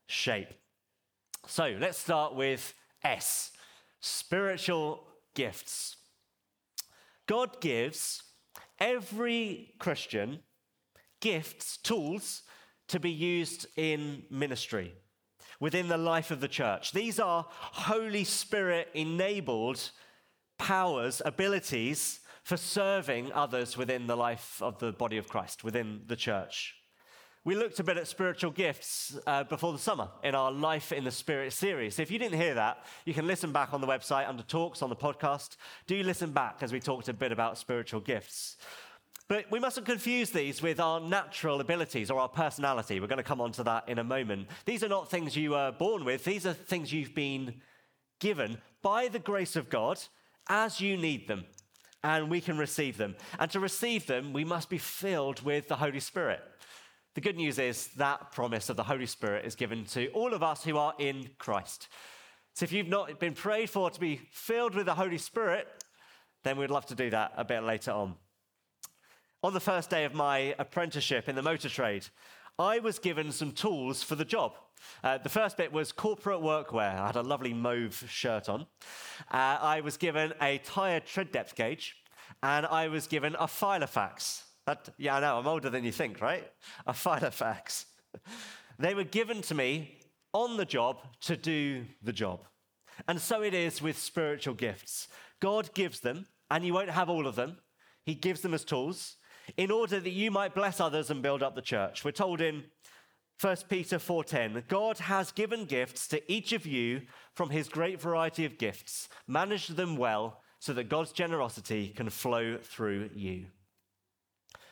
SHAPE. 0.07 0.53
So 1.47 1.75
let's 1.79 1.97
start 1.97 2.35
with 2.35 2.73
S 3.03 3.51
spiritual 3.99 5.03
gifts. 5.33 5.95
God 7.27 7.59
gives 7.59 8.21
every 8.79 9.73
Christian 9.79 10.39
gifts, 11.21 11.77
tools 11.77 12.43
to 12.87 12.99
be 12.99 13.09
used 13.09 13.65
in 13.77 14.23
ministry 14.29 14.93
within 15.59 15.87
the 15.87 15.97
life 15.97 16.29
of 16.29 16.39
the 16.39 16.47
church. 16.47 16.91
These 16.91 17.19
are 17.19 17.47
Holy 17.49 18.23
Spirit 18.23 18.89
enabled 18.93 19.89
powers, 20.59 21.21
abilities 21.25 22.19
for 22.45 22.57
serving 22.57 23.33
others 23.33 23.75
within 23.75 24.05
the 24.05 24.15
life 24.15 24.61
of 24.61 24.77
the 24.77 24.91
body 24.91 25.17
of 25.17 25.27
Christ, 25.27 25.63
within 25.63 26.01
the 26.05 26.15
church. 26.15 26.75
We 27.43 27.55
looked 27.55 27.79
a 27.79 27.83
bit 27.83 27.97
at 27.97 28.07
spiritual 28.07 28.51
gifts 28.51 29.17
uh, 29.25 29.45
before 29.45 29.73
the 29.73 29.79
summer 29.79 30.09
in 30.23 30.35
our 30.35 30.51
Life 30.51 30.91
in 30.91 31.03
the 31.03 31.11
Spirit 31.11 31.53
series. 31.53 31.97
If 31.97 32.11
you 32.11 32.19
didn't 32.19 32.39
hear 32.39 32.53
that, 32.53 32.85
you 33.03 33.15
can 33.15 33.25
listen 33.25 33.51
back 33.51 33.73
on 33.73 33.81
the 33.81 33.87
website 33.87 34.29
under 34.29 34.43
talks 34.43 34.83
on 34.83 34.89
the 34.89 34.95
podcast. 34.95 35.57
Do 35.87 36.01
listen 36.03 36.31
back 36.31 36.57
as 36.61 36.71
we 36.71 36.79
talked 36.79 37.09
a 37.09 37.13
bit 37.13 37.31
about 37.31 37.57
spiritual 37.57 37.99
gifts. 37.99 38.57
But 39.27 39.45
we 39.49 39.59
mustn't 39.59 39.87
confuse 39.87 40.29
these 40.29 40.61
with 40.61 40.79
our 40.79 40.99
natural 40.99 41.61
abilities 41.61 42.11
or 42.11 42.19
our 42.19 42.29
personality. 42.29 42.99
We're 42.99 43.07
going 43.07 43.17
to 43.17 43.23
come 43.23 43.41
on 43.41 43.53
to 43.53 43.63
that 43.63 43.89
in 43.89 43.97
a 43.97 44.03
moment. 44.03 44.49
These 44.65 44.83
are 44.83 44.89
not 44.89 45.09
things 45.09 45.35
you 45.35 45.51
were 45.51 45.71
born 45.71 46.05
with, 46.05 46.23
these 46.23 46.45
are 46.45 46.53
things 46.53 46.93
you've 46.93 47.15
been 47.15 47.55
given 48.19 48.59
by 48.83 49.07
the 49.07 49.19
grace 49.19 49.55
of 49.55 49.69
God 49.69 49.99
as 50.47 50.79
you 50.79 50.95
need 50.95 51.27
them. 51.27 51.45
And 52.05 52.29
we 52.29 52.39
can 52.39 52.59
receive 52.59 52.97
them. 52.97 53.15
And 53.39 53.49
to 53.49 53.59
receive 53.59 54.05
them, 54.05 54.31
we 54.31 54.45
must 54.45 54.69
be 54.69 54.77
filled 54.77 55.41
with 55.41 55.67
the 55.67 55.75
Holy 55.75 55.99
Spirit. 55.99 56.39
The 57.15 57.21
good 57.21 57.35
news 57.35 57.57
is 57.57 57.87
that 57.95 58.31
promise 58.31 58.69
of 58.69 58.75
the 58.75 58.83
Holy 58.83 59.07
Spirit 59.07 59.43
is 59.43 59.55
given 59.55 59.85
to 59.85 60.09
all 60.09 60.31
of 60.31 60.43
us 60.43 60.63
who 60.63 60.77
are 60.77 60.93
in 60.99 61.31
Christ. 61.39 61.87
So 62.53 62.63
if 62.63 62.71
you've 62.71 62.87
not 62.87 63.19
been 63.19 63.33
prayed 63.33 63.71
for 63.71 63.89
to 63.89 63.99
be 63.99 64.21
filled 64.31 64.75
with 64.75 64.85
the 64.85 64.93
Holy 64.93 65.17
Spirit, 65.17 65.67
then 66.43 66.59
we'd 66.59 66.69
love 66.69 66.85
to 66.85 66.95
do 66.95 67.09
that 67.09 67.33
a 67.37 67.43
bit 67.43 67.63
later 67.63 67.89
on. 67.89 68.13
On 69.41 69.55
the 69.55 69.59
first 69.59 69.89
day 69.89 70.05
of 70.05 70.13
my 70.13 70.53
apprenticeship 70.59 71.27
in 71.27 71.35
the 71.35 71.41
motor 71.41 71.69
trade, 71.69 72.05
I 72.59 72.77
was 72.77 72.99
given 72.99 73.31
some 73.31 73.51
tools 73.51 74.03
for 74.03 74.13
the 74.13 74.25
job. 74.25 74.53
Uh, 75.03 75.17
the 75.17 75.29
first 75.29 75.57
bit 75.57 75.71
was 75.71 75.91
corporate 75.91 76.39
workwear. 76.39 76.99
I 76.99 77.07
had 77.07 77.15
a 77.15 77.21
lovely 77.21 77.53
mauve 77.53 78.03
shirt 78.09 78.49
on. 78.49 78.61
Uh, 79.31 79.57
I 79.61 79.81
was 79.81 79.97
given 79.97 80.33
a 80.41 80.57
tyre 80.59 80.99
tread 80.99 81.31
depth 81.31 81.55
gauge, 81.55 81.95
and 82.41 82.65
I 82.65 82.87
was 82.87 83.07
given 83.07 83.35
a 83.35 83.47
Filofax. 83.47 84.43
That, 84.65 84.89
yeah, 84.97 85.17
I 85.17 85.19
know, 85.19 85.37
I'm 85.37 85.47
older 85.47 85.69
than 85.69 85.83
you 85.83 85.91
think, 85.91 86.21
right? 86.21 86.49
A 86.87 86.93
Filofax. 86.93 87.85
they 88.79 88.93
were 88.93 89.03
given 89.03 89.41
to 89.43 89.55
me 89.55 89.99
on 90.33 90.57
the 90.57 90.65
job 90.65 90.97
to 91.21 91.37
do 91.37 91.85
the 92.01 92.13
job. 92.13 92.41
And 93.07 93.19
so 93.21 93.41
it 93.41 93.53
is 93.53 93.81
with 93.81 93.97
spiritual 93.97 94.53
gifts. 94.53 95.07
God 95.39 95.73
gives 95.73 95.99
them, 95.99 96.27
and 96.49 96.65
you 96.65 96.73
won't 96.73 96.89
have 96.89 97.09
all 97.09 97.27
of 97.27 97.35
them. 97.35 97.57
He 98.05 98.15
gives 98.15 98.41
them 98.41 98.53
as 98.53 98.63
tools 98.63 99.17
in 99.57 99.71
order 99.71 99.99
that 99.99 100.09
you 100.11 100.31
might 100.31 100.55
bless 100.55 100.79
others 100.79 101.09
and 101.09 101.21
build 101.21 101.43
up 101.43 101.55
the 101.55 101.61
church. 101.61 102.03
We're 102.03 102.11
told 102.11 102.41
in 102.41 102.63
1 103.39 103.67
Peter 103.67 103.99
4:10, 103.99 104.63
God 104.67 104.97
has 104.99 105.31
given 105.31 105.65
gifts 105.65 106.07
to 106.07 106.31
each 106.31 106.53
of 106.53 106.65
you 106.65 107.01
from 107.33 107.49
his 107.49 107.67
great 107.67 107.99
variety 107.99 108.45
of 108.45 108.57
gifts. 108.57 109.09
Manage 109.27 109.67
them 109.67 109.97
well 109.97 110.41
so 110.59 110.73
that 110.73 110.89
God's 110.89 111.11
generosity 111.11 111.89
can 111.89 112.09
flow 112.09 112.57
through 112.57 113.09
you. 113.13 113.47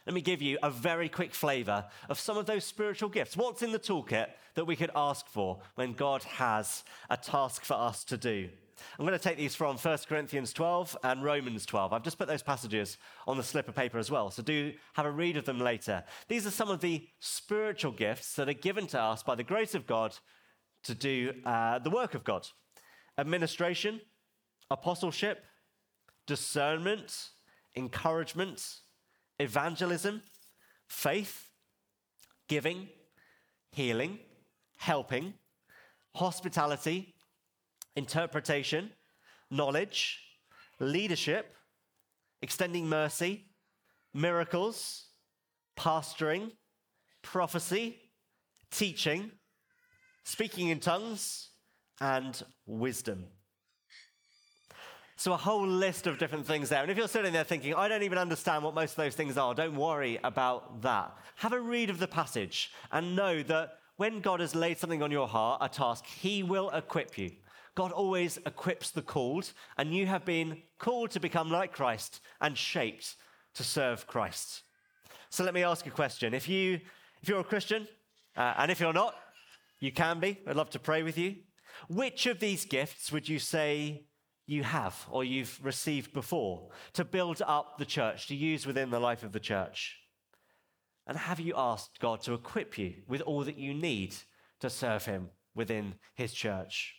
Let 0.05 0.13
me 0.13 0.21
give 0.21 0.41
you 0.41 0.57
a 0.63 0.69
very 0.69 1.07
quick 1.07 1.33
flavor 1.33 1.85
of 2.09 2.19
some 2.19 2.37
of 2.37 2.45
those 2.45 2.65
spiritual 2.65 3.09
gifts. 3.09 3.37
What's 3.37 3.61
in 3.61 3.71
the 3.71 3.79
toolkit 3.79 4.27
that 4.55 4.65
we 4.65 4.75
could 4.75 4.91
ask 4.95 5.27
for 5.27 5.61
when 5.75 5.93
God 5.93 6.23
has 6.23 6.83
a 7.09 7.17
task 7.17 7.63
for 7.63 7.75
us 7.75 8.03
to 8.05 8.17
do? 8.17 8.49
I'm 8.97 9.05
going 9.05 9.17
to 9.17 9.23
take 9.23 9.37
these 9.37 9.55
from 9.55 9.77
1 9.77 9.97
Corinthians 10.07 10.53
12 10.53 10.97
and 11.03 11.23
Romans 11.23 11.65
12. 11.65 11.93
I've 11.93 12.03
just 12.03 12.17
put 12.17 12.27
those 12.27 12.43
passages 12.43 12.97
on 13.27 13.37
the 13.37 13.43
slip 13.43 13.67
of 13.67 13.75
paper 13.75 13.97
as 13.97 14.11
well, 14.11 14.29
so 14.31 14.43
do 14.43 14.73
have 14.93 15.05
a 15.05 15.11
read 15.11 15.37
of 15.37 15.45
them 15.45 15.59
later. 15.59 16.03
These 16.27 16.45
are 16.47 16.51
some 16.51 16.69
of 16.69 16.79
the 16.79 17.07
spiritual 17.19 17.91
gifts 17.91 18.35
that 18.35 18.49
are 18.49 18.53
given 18.53 18.87
to 18.87 19.01
us 19.01 19.23
by 19.23 19.35
the 19.35 19.43
grace 19.43 19.75
of 19.75 19.87
God 19.87 20.17
to 20.83 20.93
do 20.93 21.33
uh, 21.45 21.79
the 21.79 21.89
work 21.89 22.13
of 22.13 22.23
God 22.23 22.47
administration, 23.17 24.01
apostleship, 24.71 25.43
discernment, 26.25 27.29
encouragement, 27.75 28.79
evangelism, 29.39 30.21
faith, 30.87 31.49
giving, 32.47 32.87
healing, 33.71 34.19
helping, 34.77 35.33
hospitality, 36.15 37.12
interpretation, 37.95 38.91
knowledge, 39.49 40.19
leadership, 40.79 41.55
extending 42.41 42.87
mercy, 42.87 43.45
miracles, 44.13 45.05
pastoring, 45.77 46.51
prophecy, 47.21 47.97
teaching, 48.71 49.31
speaking 50.23 50.69
in 50.69 50.79
tongues, 50.79 51.49
and 52.01 52.43
wisdom. 52.65 53.25
So, 55.15 55.31
a 55.31 55.37
whole 55.37 55.65
list 55.65 56.05
of 56.07 56.17
different 56.17 56.45
things 56.45 56.69
there. 56.69 56.81
And 56.81 56.91
if 56.91 56.97
you're 56.97 57.07
sitting 57.07 57.31
there 57.31 57.45
thinking, 57.45 57.75
I 57.75 57.87
don't 57.87 58.03
even 58.03 58.17
understand 58.17 58.63
what 58.63 58.73
most 58.73 58.91
of 58.91 58.97
those 58.97 59.15
things 59.15 59.37
are, 59.37 59.53
don't 59.53 59.75
worry 59.75 60.19
about 60.23 60.81
that. 60.81 61.15
Have 61.35 61.53
a 61.53 61.59
read 61.61 61.89
of 61.89 61.99
the 61.99 62.07
passage 62.07 62.71
and 62.91 63.15
know 63.15 63.41
that 63.43 63.77
when 63.95 64.19
God 64.19 64.39
has 64.39 64.55
laid 64.55 64.79
something 64.79 65.01
on 65.01 65.11
your 65.11 65.27
heart, 65.27 65.59
a 65.61 65.69
task, 65.69 66.05
He 66.05 66.43
will 66.43 66.71
equip 66.71 67.17
you. 67.17 67.31
God 67.75 67.91
always 67.91 68.37
equips 68.45 68.91
the 68.91 69.01
called, 69.01 69.51
and 69.77 69.93
you 69.93 70.05
have 70.05 70.25
been 70.25 70.61
called 70.77 71.11
to 71.11 71.19
become 71.19 71.49
like 71.49 71.73
Christ 71.73 72.21
and 72.39 72.57
shaped 72.57 73.15
to 73.55 73.63
serve 73.63 74.07
Christ. 74.07 74.63
So 75.29 75.43
let 75.43 75.53
me 75.53 75.63
ask 75.63 75.85
you 75.85 75.91
a 75.91 75.95
question. 75.95 76.33
If, 76.33 76.47
you, 76.47 76.79
if 77.21 77.29
you're 77.29 77.39
a 77.39 77.43
Christian, 77.43 77.87
uh, 78.37 78.53
and 78.57 78.71
if 78.71 78.79
you're 78.79 78.93
not, 78.93 79.15
you 79.79 79.91
can 79.91 80.19
be, 80.19 80.39
I'd 80.47 80.55
love 80.55 80.69
to 80.71 80.79
pray 80.79 81.03
with 81.03 81.17
you. 81.17 81.35
Which 81.89 82.27
of 82.27 82.39
these 82.39 82.65
gifts 82.65 83.11
would 83.11 83.27
you 83.27 83.39
say 83.39 84.05
you 84.45 84.63
have 84.63 85.07
or 85.09 85.23
you've 85.23 85.59
received 85.63 86.13
before 86.13 86.69
to 86.93 87.03
build 87.03 87.41
up 87.45 87.77
the 87.77 87.85
church, 87.85 88.27
to 88.27 88.35
use 88.35 88.67
within 88.67 88.91
the 88.91 88.99
life 88.99 89.23
of 89.23 89.31
the 89.31 89.39
church? 89.39 89.97
And 91.07 91.17
have 91.17 91.39
you 91.39 91.53
asked 91.57 91.99
God 91.99 92.21
to 92.21 92.33
equip 92.33 92.77
you 92.77 92.93
with 93.07 93.21
all 93.21 93.43
that 93.43 93.57
you 93.57 93.73
need 93.73 94.15
to 94.59 94.69
serve 94.69 95.05
Him 95.05 95.29
within 95.55 95.95
His 96.15 96.33
church? 96.33 96.95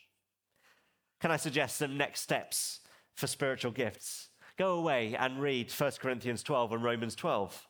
Can 1.24 1.30
I 1.30 1.38
suggest 1.38 1.78
some 1.78 1.96
next 1.96 2.20
steps 2.20 2.80
for 3.14 3.26
spiritual 3.26 3.72
gifts? 3.72 4.28
Go 4.58 4.74
away 4.74 5.16
and 5.18 5.40
read 5.40 5.72
1 5.72 5.92
Corinthians 5.98 6.42
12 6.42 6.72
and 6.72 6.84
Romans 6.84 7.14
12 7.14 7.66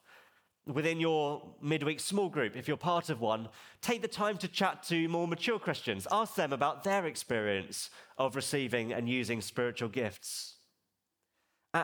within 0.67 0.99
your 0.99 1.55
midweek 1.63 2.01
small 2.01 2.29
group, 2.29 2.57
if 2.57 2.67
you're 2.67 2.77
part 2.77 3.11
of 3.11 3.21
one, 3.21 3.49
take 3.81 4.03
the 4.03 4.09
time 4.09 4.39
to 4.39 4.49
chat 4.49 4.83
to 4.89 5.07
more 5.09 5.29
mature 5.29 5.61
Christians. 5.61 6.09
Ask 6.11 6.35
them 6.35 6.53
about 6.53 6.83
their 6.83 7.07
experience 7.07 7.91
of 8.19 8.35
receiving 8.35 8.93
and 8.93 9.09
using 9.09 9.41
spiritual 9.41 9.89
gifts. 9.89 10.57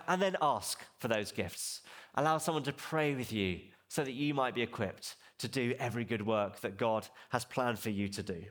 And 0.09 0.21
then 0.21 0.37
ask 0.43 0.85
for 0.99 1.07
those 1.07 1.31
gifts. 1.31 1.83
Allow 2.17 2.39
someone 2.39 2.65
to 2.65 2.73
pray 2.73 3.15
with 3.15 3.33
you 3.33 3.61
so 3.87 4.03
that 4.03 4.15
you 4.15 4.35
might 4.35 4.57
be 4.57 4.63
equipped 4.63 5.15
to 5.39 5.47
do 5.47 5.77
every 5.79 6.05
good 6.05 6.27
work 6.27 6.63
that 6.63 6.79
God 6.79 7.07
has 7.29 7.45
planned 7.45 7.79
for 7.79 7.91
you 7.91 8.09
to 8.09 8.25
do. 8.25 8.47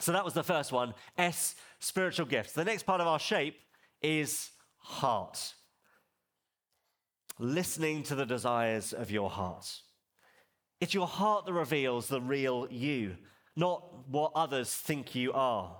So 0.00 0.12
that 0.12 0.24
was 0.24 0.34
the 0.34 0.42
first 0.42 0.72
one 0.72 0.94
S, 1.16 1.54
spiritual 1.78 2.26
gifts. 2.26 2.52
The 2.52 2.64
next 2.64 2.84
part 2.84 3.00
of 3.00 3.06
our 3.06 3.18
shape 3.18 3.56
is 4.02 4.50
heart 4.78 5.54
listening 7.38 8.02
to 8.04 8.14
the 8.14 8.26
desires 8.26 8.92
of 8.92 9.10
your 9.10 9.30
heart. 9.30 9.80
It's 10.80 10.94
your 10.94 11.06
heart 11.06 11.46
that 11.46 11.52
reveals 11.52 12.08
the 12.08 12.20
real 12.20 12.66
you, 12.70 13.16
not 13.56 14.08
what 14.08 14.32
others 14.34 14.74
think 14.74 15.14
you 15.14 15.32
are, 15.32 15.76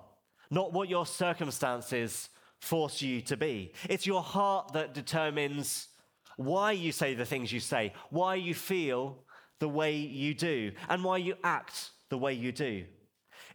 not 0.50 0.72
what 0.72 0.88
your 0.88 1.06
circumstances 1.06 2.28
force 2.60 3.02
you 3.02 3.20
to 3.22 3.36
be. 3.36 3.72
It's 3.88 4.06
your 4.06 4.22
heart 4.22 4.72
that 4.72 4.94
determines 4.94 5.88
why 6.36 6.72
you 6.72 6.92
say 6.92 7.14
the 7.14 7.24
things 7.24 7.52
you 7.52 7.60
say, 7.60 7.92
why 8.10 8.34
you 8.34 8.54
feel 8.54 9.24
the 9.58 9.68
way 9.68 9.96
you 9.96 10.34
do, 10.34 10.72
and 10.88 11.02
why 11.02 11.16
you 11.18 11.34
act 11.42 11.90
the 12.10 12.18
way 12.18 12.34
you 12.34 12.52
do. 12.52 12.84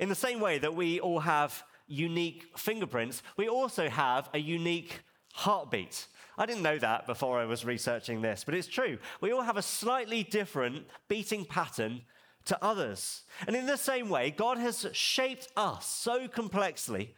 In 0.01 0.10
the 0.10 0.15
same 0.15 0.39
way 0.39 0.58
that 0.58 0.74
we 0.74 1.00
all 1.00 1.20
have 1.20 1.63
unique 1.88 2.58
fingerprints, 2.58 3.22
we 3.38 3.48
also 3.48 3.88
have 3.88 4.29
a 4.34 4.39
unique 4.39 5.01
heartbeat. 5.34 6.08
I 6.39 6.48
didn't 6.48 6.63
know 6.63 6.79
that 6.79 7.05
before 7.05 7.39
I 7.39 7.46
was 7.46 7.63
researching 7.63 8.20
this, 8.20 8.43
but 8.43 8.55
it's 8.55 8.67
true. 8.67 8.98
We 9.22 9.31
all 9.31 9.43
have 9.43 9.58
a 9.58 9.62
slightly 9.62 10.24
different 10.24 10.88
beating 11.08 11.46
pattern 11.46 12.01
to 12.46 12.58
others. 12.63 13.22
And 13.46 13.55
in 13.55 13.67
the 13.67 13.77
same 13.77 14.10
way, 14.10 14.31
God 14.31 14.58
has 14.58 14.88
shaped 14.91 15.50
us 15.55 15.86
so 15.86 16.27
complexly 16.27 17.13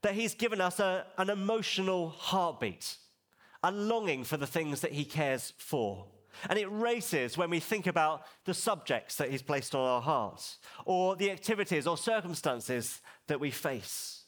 that 0.00 0.14
He's 0.14 0.34
given 0.34 0.62
us 0.62 0.80
a, 0.80 1.04
an 1.18 1.28
emotional 1.28 2.08
heartbeat, 2.08 2.96
a 3.62 3.70
longing 3.70 4.24
for 4.24 4.38
the 4.38 4.46
things 4.46 4.80
that 4.80 4.92
He 4.92 5.04
cares 5.04 5.52
for. 5.58 6.06
And 6.48 6.58
it 6.58 6.66
races 6.66 7.38
when 7.38 7.50
we 7.50 7.60
think 7.60 7.86
about 7.86 8.22
the 8.44 8.54
subjects 8.54 9.16
that 9.16 9.30
He's 9.30 9.42
placed 9.42 9.74
on 9.74 9.86
our 9.86 10.00
hearts, 10.00 10.58
or 10.84 11.16
the 11.16 11.30
activities 11.30 11.86
or 11.86 11.96
circumstances 11.96 13.00
that 13.26 13.40
we 13.40 13.50
face. 13.50 14.24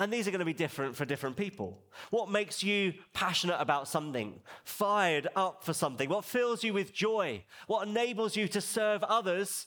And 0.00 0.12
these 0.12 0.26
are 0.26 0.32
going 0.32 0.40
to 0.40 0.44
be 0.44 0.52
different 0.52 0.96
for 0.96 1.04
different 1.04 1.36
people. 1.36 1.84
What 2.10 2.28
makes 2.28 2.64
you 2.64 2.94
passionate 3.12 3.60
about 3.60 3.86
something, 3.86 4.40
fired 4.64 5.28
up 5.36 5.62
for 5.62 5.72
something, 5.72 6.08
what 6.08 6.24
fills 6.24 6.64
you 6.64 6.72
with 6.72 6.92
joy, 6.92 7.44
what 7.68 7.86
enables 7.86 8.36
you 8.36 8.48
to 8.48 8.60
serve 8.60 9.04
others 9.04 9.66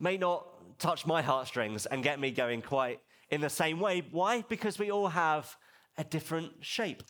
may 0.00 0.16
not 0.16 0.46
touch 0.78 1.04
my 1.04 1.20
heartstrings 1.20 1.84
and 1.84 2.02
get 2.02 2.18
me 2.18 2.30
going 2.30 2.62
quite 2.62 3.00
in 3.30 3.42
the 3.42 3.50
same 3.50 3.78
way. 3.78 4.02
Why? 4.10 4.42
Because 4.48 4.78
we 4.78 4.90
all 4.90 5.08
have 5.08 5.54
a 5.98 6.04
different 6.04 6.52
shape. 6.60 7.02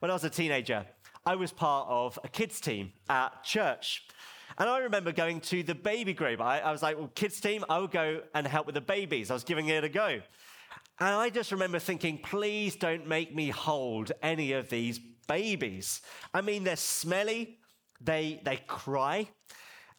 When 0.00 0.10
I 0.10 0.14
was 0.14 0.24
a 0.24 0.30
teenager, 0.30 0.86
I 1.26 1.36
was 1.36 1.52
part 1.52 1.86
of 1.88 2.18
a 2.22 2.28
kids' 2.28 2.60
team 2.60 2.92
at 3.08 3.42
church. 3.42 4.06
And 4.58 4.68
I 4.68 4.78
remember 4.78 5.10
going 5.10 5.40
to 5.42 5.62
the 5.62 5.74
baby 5.74 6.12
group. 6.12 6.40
I, 6.40 6.60
I 6.60 6.70
was 6.70 6.82
like, 6.82 6.98
well, 6.98 7.10
kids' 7.14 7.40
team, 7.40 7.64
I 7.68 7.78
would 7.78 7.90
go 7.90 8.20
and 8.34 8.46
help 8.46 8.66
with 8.66 8.74
the 8.74 8.80
babies. 8.80 9.30
I 9.30 9.34
was 9.34 9.44
giving 9.44 9.68
it 9.68 9.84
a 9.84 9.88
go. 9.88 10.20
And 11.00 11.08
I 11.08 11.30
just 11.30 11.50
remember 11.50 11.78
thinking, 11.78 12.18
please 12.18 12.76
don't 12.76 13.08
make 13.08 13.34
me 13.34 13.48
hold 13.50 14.12
any 14.22 14.52
of 14.52 14.68
these 14.68 15.00
babies. 15.26 16.02
I 16.32 16.40
mean, 16.40 16.62
they're 16.62 16.76
smelly, 16.76 17.58
they, 18.00 18.40
they 18.44 18.58
cry, 18.68 19.28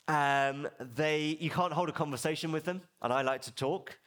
um, 0.07 0.67
they, 0.79 1.37
you 1.39 1.49
can't 1.49 1.73
hold 1.73 1.89
a 1.89 1.91
conversation 1.91 2.51
with 2.51 2.63
them, 2.63 2.81
and 3.01 3.11
I 3.11 3.23
like 3.23 3.41
to 3.41 3.51
talk. 3.51 3.97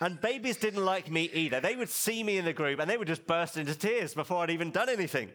And 0.00 0.20
babies 0.20 0.56
didn't 0.56 0.84
like 0.84 1.10
me 1.10 1.30
either. 1.32 1.60
They 1.60 1.76
would 1.76 1.90
see 1.90 2.22
me 2.22 2.38
in 2.38 2.44
the 2.44 2.52
group 2.52 2.80
and 2.80 2.90
they 2.90 2.96
would 2.96 3.06
just 3.06 3.26
burst 3.26 3.56
into 3.56 3.76
tears 3.76 4.12
before 4.12 4.42
I'd 4.42 4.50
even 4.50 4.72
done 4.72 4.88
anything. 4.88 5.30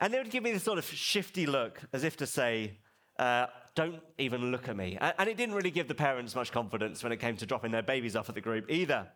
And 0.00 0.12
they 0.12 0.18
would 0.18 0.30
give 0.30 0.42
me 0.42 0.52
this 0.52 0.64
sort 0.64 0.78
of 0.78 0.84
shifty 0.84 1.46
look 1.46 1.80
as 1.92 2.04
if 2.04 2.16
to 2.18 2.26
say, 2.26 2.78
uh, 3.18 3.46
don't 3.74 4.00
even 4.18 4.50
look 4.50 4.68
at 4.68 4.76
me. 4.76 4.98
And 5.00 5.28
it 5.28 5.36
didn't 5.36 5.54
really 5.54 5.70
give 5.70 5.88
the 5.88 5.94
parents 5.94 6.34
much 6.34 6.52
confidence 6.52 7.02
when 7.02 7.12
it 7.12 7.18
came 7.18 7.36
to 7.36 7.46
dropping 7.46 7.72
their 7.72 7.82
babies 7.82 8.16
off 8.16 8.28
at 8.28 8.34
the 8.34 8.40
group 8.40 8.70
either. 8.70 9.08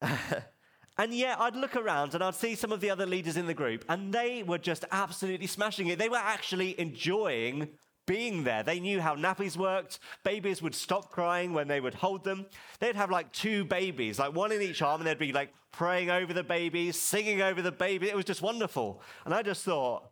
and 0.02 1.14
yet 1.14 1.38
I'd 1.40 1.56
look 1.56 1.76
around 1.76 2.14
and 2.14 2.24
I'd 2.24 2.34
see 2.34 2.54
some 2.54 2.72
of 2.72 2.80
the 2.80 2.90
other 2.90 3.06
leaders 3.06 3.36
in 3.36 3.46
the 3.46 3.54
group, 3.54 3.84
and 3.88 4.12
they 4.12 4.42
were 4.42 4.58
just 4.58 4.84
absolutely 4.90 5.46
smashing 5.46 5.88
it. 5.88 5.98
They 5.98 6.08
were 6.08 6.16
actually 6.16 6.78
enjoying 6.80 7.68
being 8.10 8.42
there. 8.42 8.64
They 8.64 8.80
knew 8.80 9.00
how 9.00 9.14
nappies 9.14 9.56
worked. 9.56 10.00
Babies 10.24 10.60
would 10.60 10.74
stop 10.74 11.12
crying 11.12 11.52
when 11.52 11.68
they 11.68 11.80
would 11.80 11.94
hold 11.94 12.24
them. 12.24 12.44
They'd 12.80 12.96
have 12.96 13.08
like 13.08 13.30
two 13.30 13.64
babies, 13.64 14.18
like 14.18 14.34
one 14.34 14.50
in 14.50 14.60
each 14.60 14.82
arm, 14.82 15.00
and 15.00 15.06
they'd 15.06 15.16
be 15.16 15.32
like 15.32 15.52
praying 15.70 16.10
over 16.10 16.32
the 16.32 16.42
babies, 16.42 16.96
singing 16.96 17.40
over 17.40 17.62
the 17.62 17.70
baby. 17.70 18.08
It 18.08 18.16
was 18.16 18.24
just 18.24 18.42
wonderful. 18.42 19.00
And 19.24 19.32
I 19.32 19.42
just 19.42 19.62
thought, 19.64 20.10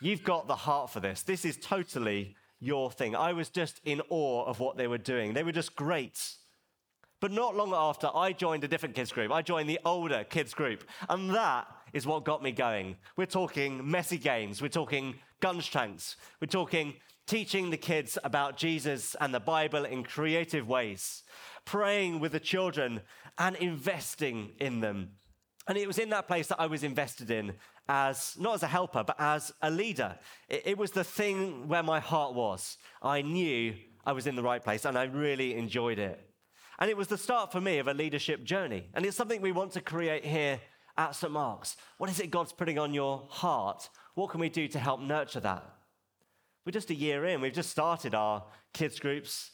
you've 0.00 0.24
got 0.24 0.48
the 0.48 0.56
heart 0.56 0.90
for 0.90 0.98
this. 0.98 1.22
This 1.22 1.44
is 1.44 1.56
totally 1.56 2.34
your 2.58 2.90
thing. 2.90 3.14
I 3.14 3.32
was 3.32 3.50
just 3.50 3.80
in 3.84 4.02
awe 4.08 4.44
of 4.44 4.58
what 4.58 4.76
they 4.76 4.88
were 4.88 4.98
doing. 4.98 5.32
They 5.32 5.44
were 5.44 5.52
just 5.52 5.76
great. 5.76 6.20
But 7.20 7.30
not 7.30 7.54
long 7.54 7.72
after, 7.72 8.10
I 8.12 8.32
joined 8.32 8.64
a 8.64 8.68
different 8.68 8.96
kids 8.96 9.12
group. 9.12 9.30
I 9.30 9.42
joined 9.42 9.70
the 9.70 9.78
older 9.84 10.24
kids 10.24 10.54
group. 10.54 10.82
And 11.08 11.30
that 11.36 11.68
is 11.92 12.04
what 12.04 12.24
got 12.24 12.42
me 12.42 12.50
going. 12.50 12.96
We're 13.16 13.26
talking 13.26 13.88
messy 13.88 14.18
games. 14.18 14.60
We're 14.60 14.68
talking 14.68 15.14
gunge 15.40 15.70
tanks. 15.70 16.16
We're 16.40 16.48
talking 16.48 16.94
teaching 17.28 17.68
the 17.68 17.76
kids 17.76 18.18
about 18.24 18.56
Jesus 18.56 19.14
and 19.20 19.32
the 19.32 19.38
Bible 19.38 19.84
in 19.84 20.02
creative 20.02 20.66
ways, 20.66 21.22
praying 21.66 22.20
with 22.20 22.32
the 22.32 22.40
children 22.40 23.02
and 23.36 23.54
investing 23.56 24.52
in 24.58 24.80
them. 24.80 25.10
And 25.68 25.76
it 25.76 25.86
was 25.86 25.98
in 25.98 26.08
that 26.08 26.26
place 26.26 26.46
that 26.46 26.58
I 26.58 26.66
was 26.66 26.82
invested 26.82 27.30
in 27.30 27.52
as, 27.86 28.34
not 28.38 28.54
as 28.54 28.62
a 28.62 28.66
helper, 28.66 29.04
but 29.04 29.16
as 29.20 29.52
a 29.60 29.70
leader. 29.70 30.18
It, 30.48 30.62
it 30.64 30.78
was 30.78 30.90
the 30.90 31.04
thing 31.04 31.68
where 31.68 31.82
my 31.82 32.00
heart 32.00 32.34
was. 32.34 32.78
I 33.02 33.20
knew 33.20 33.74
I 34.06 34.12
was 34.12 34.26
in 34.26 34.34
the 34.34 34.42
right 34.42 34.64
place 34.64 34.86
and 34.86 34.96
I 34.96 35.04
really 35.04 35.54
enjoyed 35.54 35.98
it. 35.98 36.18
And 36.78 36.90
it 36.90 36.96
was 36.96 37.08
the 37.08 37.18
start 37.18 37.52
for 37.52 37.60
me 37.60 37.78
of 37.78 37.88
a 37.88 37.94
leadership 37.94 38.42
journey. 38.42 38.88
And 38.94 39.04
it's 39.04 39.16
something 39.16 39.42
we 39.42 39.52
want 39.52 39.72
to 39.72 39.82
create 39.82 40.24
here 40.24 40.60
at 40.96 41.14
St. 41.14 41.32
Mark's. 41.32 41.76
What 41.98 42.08
is 42.08 42.20
it 42.20 42.30
God's 42.30 42.52
putting 42.52 42.78
on 42.78 42.94
your 42.94 43.26
heart? 43.28 43.90
What 44.14 44.30
can 44.30 44.40
we 44.40 44.48
do 44.48 44.66
to 44.68 44.78
help 44.78 45.00
nurture 45.00 45.40
that? 45.40 45.77
We're 46.68 46.72
just 46.72 46.90
a 46.90 46.94
year 46.94 47.24
in. 47.24 47.40
We've 47.40 47.50
just 47.50 47.70
started 47.70 48.14
our 48.14 48.44
kids' 48.74 49.00
groups, 49.00 49.52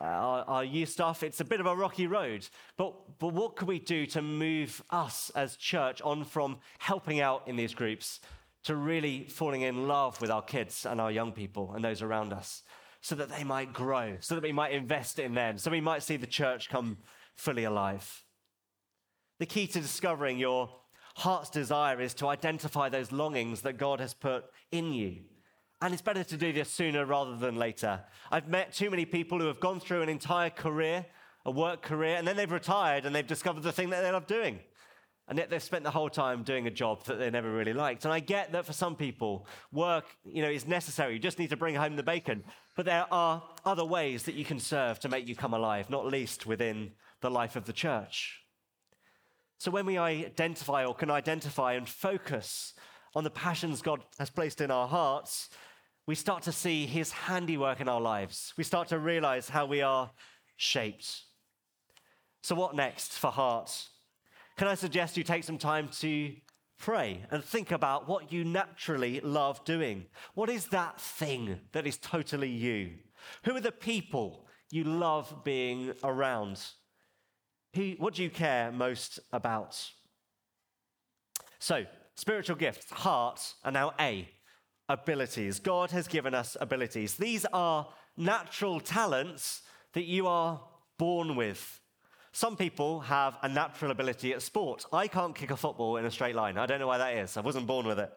uh, 0.00 0.06
our, 0.06 0.44
our 0.48 0.64
youth 0.64 0.88
stuff. 0.88 1.22
It's 1.22 1.38
a 1.38 1.44
bit 1.44 1.60
of 1.60 1.66
a 1.66 1.76
rocky 1.76 2.08
road. 2.08 2.48
But, 2.76 3.20
but 3.20 3.32
what 3.32 3.54
can 3.54 3.68
we 3.68 3.78
do 3.78 4.06
to 4.06 4.22
move 4.22 4.82
us 4.90 5.30
as 5.36 5.54
church 5.54 6.02
on 6.02 6.24
from 6.24 6.58
helping 6.80 7.20
out 7.20 7.46
in 7.46 7.54
these 7.54 7.74
groups 7.74 8.18
to 8.64 8.74
really 8.74 9.28
falling 9.28 9.62
in 9.62 9.86
love 9.86 10.20
with 10.20 10.32
our 10.32 10.42
kids 10.42 10.84
and 10.84 11.00
our 11.00 11.12
young 11.12 11.30
people 11.30 11.74
and 11.76 11.84
those 11.84 12.02
around 12.02 12.32
us? 12.32 12.64
so 13.02 13.14
that 13.14 13.28
they 13.28 13.44
might 13.44 13.72
grow, 13.72 14.16
so 14.18 14.34
that 14.34 14.42
we 14.42 14.50
might 14.50 14.72
invest 14.72 15.20
in 15.20 15.32
them, 15.34 15.58
so 15.58 15.70
we 15.70 15.80
might 15.80 16.02
see 16.02 16.16
the 16.16 16.26
church 16.26 16.68
come 16.68 16.98
fully 17.36 17.62
alive. 17.62 18.24
The 19.38 19.46
key 19.46 19.68
to 19.68 19.80
discovering 19.80 20.36
your 20.36 20.68
heart's 21.14 21.50
desire 21.50 22.00
is 22.00 22.14
to 22.14 22.26
identify 22.26 22.88
those 22.88 23.12
longings 23.12 23.62
that 23.62 23.78
God 23.78 24.00
has 24.00 24.14
put 24.14 24.46
in 24.72 24.92
you. 24.92 25.20
And 25.80 25.92
it's 25.92 26.02
better 26.02 26.24
to 26.24 26.36
do 26.36 26.52
this 26.52 26.70
sooner 26.70 27.04
rather 27.04 27.36
than 27.36 27.56
later. 27.56 28.00
I've 28.30 28.48
met 28.48 28.72
too 28.72 28.90
many 28.90 29.04
people 29.04 29.38
who 29.38 29.46
have 29.46 29.60
gone 29.60 29.78
through 29.78 30.02
an 30.02 30.08
entire 30.08 30.50
career, 30.50 31.06
a 31.44 31.50
work 31.52 31.82
career, 31.82 32.16
and 32.16 32.26
then 32.26 32.36
they've 32.36 32.50
retired 32.50 33.06
and 33.06 33.14
they've 33.14 33.26
discovered 33.26 33.62
the 33.62 33.72
thing 33.72 33.90
that 33.90 34.02
they 34.02 34.10
love 34.10 34.26
doing. 34.26 34.58
And 35.28 35.38
yet 35.38 35.50
they've 35.50 35.62
spent 35.62 35.84
the 35.84 35.90
whole 35.90 36.08
time 36.08 36.42
doing 36.42 36.66
a 36.66 36.70
job 36.70 37.04
that 37.04 37.18
they 37.18 37.30
never 37.30 37.52
really 37.52 37.74
liked. 37.74 38.04
And 38.06 38.14
I 38.14 38.18
get 38.18 38.52
that 38.52 38.64
for 38.64 38.72
some 38.72 38.96
people, 38.96 39.46
work, 39.70 40.06
you 40.24 40.42
know, 40.42 40.48
is 40.48 40.66
necessary. 40.66 41.12
You 41.12 41.18
just 41.18 41.38
need 41.38 41.50
to 41.50 41.56
bring 41.56 41.74
home 41.74 41.96
the 41.96 42.02
bacon. 42.02 42.44
But 42.74 42.86
there 42.86 43.06
are 43.12 43.42
other 43.64 43.84
ways 43.84 44.22
that 44.22 44.34
you 44.34 44.44
can 44.44 44.58
serve 44.58 44.98
to 45.00 45.08
make 45.08 45.28
you 45.28 45.36
come 45.36 45.52
alive, 45.52 45.90
not 45.90 46.06
least 46.06 46.46
within 46.46 46.92
the 47.20 47.30
life 47.30 47.56
of 47.56 47.66
the 47.66 47.72
church. 47.74 48.40
So 49.58 49.70
when 49.70 49.86
we 49.86 49.98
identify 49.98 50.86
or 50.86 50.94
can 50.94 51.10
identify 51.10 51.74
and 51.74 51.86
focus 51.86 52.72
on 53.14 53.24
the 53.24 53.30
passions 53.30 53.82
God 53.82 54.00
has 54.18 54.30
placed 54.30 54.60
in 54.60 54.70
our 54.70 54.88
hearts, 54.88 55.50
we 56.08 56.14
start 56.14 56.42
to 56.42 56.52
see 56.52 56.86
his 56.86 57.12
handiwork 57.12 57.82
in 57.82 57.88
our 57.88 58.00
lives. 58.00 58.54
We 58.56 58.64
start 58.64 58.88
to 58.88 58.98
realize 58.98 59.50
how 59.50 59.66
we 59.66 59.82
are 59.82 60.10
shaped. 60.56 61.20
So, 62.42 62.54
what 62.54 62.74
next 62.74 63.12
for 63.12 63.30
hearts? 63.30 63.90
can 64.56 64.66
I 64.66 64.74
suggest 64.74 65.16
you 65.16 65.22
take 65.22 65.44
some 65.44 65.58
time 65.58 65.88
to 66.00 66.32
pray 66.78 67.24
and 67.30 67.44
think 67.44 67.70
about 67.70 68.08
what 68.08 68.32
you 68.32 68.42
naturally 68.42 69.20
love 69.20 69.62
doing? 69.66 70.06
What 70.34 70.48
is 70.48 70.68
that 70.68 70.98
thing 70.98 71.60
that 71.72 71.86
is 71.86 71.98
totally 71.98 72.48
you? 72.48 72.94
Who 73.44 73.54
are 73.54 73.60
the 73.60 73.70
people 73.70 74.46
you 74.70 74.84
love 74.84 75.44
being 75.44 75.92
around? 76.02 76.58
Who, 77.76 77.92
what 77.98 78.14
do 78.14 78.22
you 78.22 78.30
care 78.30 78.72
most 78.72 79.20
about? 79.30 79.78
So, 81.58 81.84
spiritual 82.16 82.56
gifts, 82.56 82.90
heart, 82.90 83.52
and 83.62 83.74
now 83.74 83.92
A, 84.00 84.26
abilities. 84.88 85.60
God 85.60 85.90
has 85.90 86.08
given 86.08 86.34
us 86.34 86.56
abilities. 86.60 87.14
These 87.14 87.46
are 87.52 87.88
natural 88.16 88.80
talents 88.80 89.62
that 89.92 90.04
you 90.04 90.26
are 90.26 90.60
born 90.98 91.36
with. 91.36 91.80
Some 92.32 92.56
people 92.56 93.00
have 93.00 93.36
a 93.42 93.48
natural 93.48 93.90
ability 93.90 94.32
at 94.32 94.42
sport. 94.42 94.84
I 94.92 95.08
can't 95.08 95.34
kick 95.34 95.50
a 95.50 95.56
football 95.56 95.96
in 95.96 96.04
a 96.04 96.10
straight 96.10 96.34
line. 96.34 96.58
I 96.58 96.66
don't 96.66 96.78
know 96.78 96.86
why 96.86 96.98
that 96.98 97.16
is. 97.16 97.36
I 97.36 97.40
wasn't 97.40 97.66
born 97.66 97.86
with 97.86 97.98
it. 97.98 98.12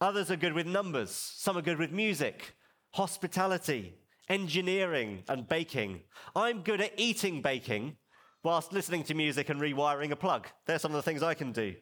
Others 0.00 0.30
are 0.30 0.36
good 0.36 0.52
with 0.52 0.66
numbers. 0.66 1.10
Some 1.10 1.56
are 1.56 1.62
good 1.62 1.78
with 1.78 1.90
music, 1.90 2.54
hospitality, 2.90 3.94
engineering, 4.28 5.22
and 5.28 5.48
baking. 5.48 6.02
I'm 6.34 6.62
good 6.62 6.80
at 6.80 6.92
eating 6.96 7.42
baking 7.42 7.96
whilst 8.42 8.72
listening 8.72 9.04
to 9.04 9.14
music 9.14 9.48
and 9.48 9.60
rewiring 9.60 10.10
a 10.10 10.16
plug. 10.16 10.48
They're 10.66 10.78
some 10.78 10.92
of 10.92 10.96
the 10.96 11.02
things 11.02 11.22
I 11.22 11.34
can 11.34 11.52
do. 11.52 11.74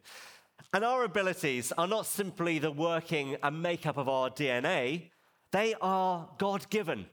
And 0.72 0.85
our 0.85 1.05
abilities 1.05 1.72
are 1.72 1.87
not 1.87 2.07
simply 2.07 2.59
the 2.59 2.70
working 2.70 3.37
and 3.42 3.62
makeup 3.62 3.96
of 3.96 4.09
our 4.09 4.31
DNA, 4.31 5.11
they 5.51 5.75
are 5.81 6.29
God 6.38 6.68
given 6.70 7.07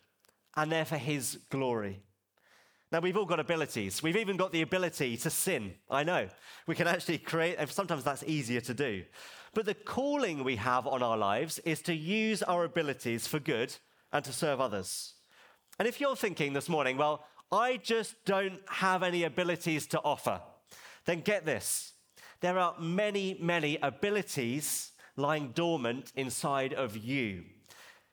and 0.56 0.72
they're 0.72 0.86
for 0.86 0.98
His 0.98 1.40
glory. 1.50 2.02
Now, 2.92 3.02
we've 3.02 3.18
all 3.18 3.26
got 3.26 3.40
abilities. 3.40 4.02
We've 4.02 4.16
even 4.16 4.36
got 4.36 4.52
the 4.52 4.64
ability 4.64 5.16
to 5.18 5.30
sin. 5.30 5.76
I 5.92 6.04
know. 6.04 6.28
We 6.66 6.74
can 6.74 6.88
actually 6.88 7.20
create, 7.20 7.58
and 7.60 7.70
sometimes 7.70 8.04
that's 8.04 8.24
easier 8.24 8.62
to 8.62 8.74
do. 8.74 9.04
But 9.54 9.66
the 9.66 9.76
calling 9.76 10.44
we 10.44 10.56
have 10.56 10.88
on 10.88 11.04
our 11.04 11.18
lives 11.18 11.60
is 11.60 11.82
to 11.84 11.94
use 11.94 12.42
our 12.42 12.64
abilities 12.64 13.28
for 13.28 13.40
good 13.40 13.76
and 14.12 14.26
to 14.26 14.34
serve 14.34 14.60
others. 14.60 15.14
And 15.78 15.88
if 15.88 16.02
you're 16.02 16.16
thinking 16.16 16.54
this 16.54 16.68
morning, 16.68 16.98
well, 16.98 17.26
I 17.52 17.78
just 17.78 18.16
don't 18.26 18.60
have 18.68 19.04
any 19.04 19.24
abilities 19.24 19.86
to 19.88 20.02
offer, 20.02 20.42
then 21.06 21.22
get 21.22 21.46
this 21.46 21.94
there 22.42 22.58
are 22.58 22.76
many, 22.80 23.38
many 23.42 23.78
abilities 23.82 24.92
lying 25.16 25.52
dormant 25.52 26.12
inside 26.16 26.74
of 26.74 26.96
you. 26.96 27.44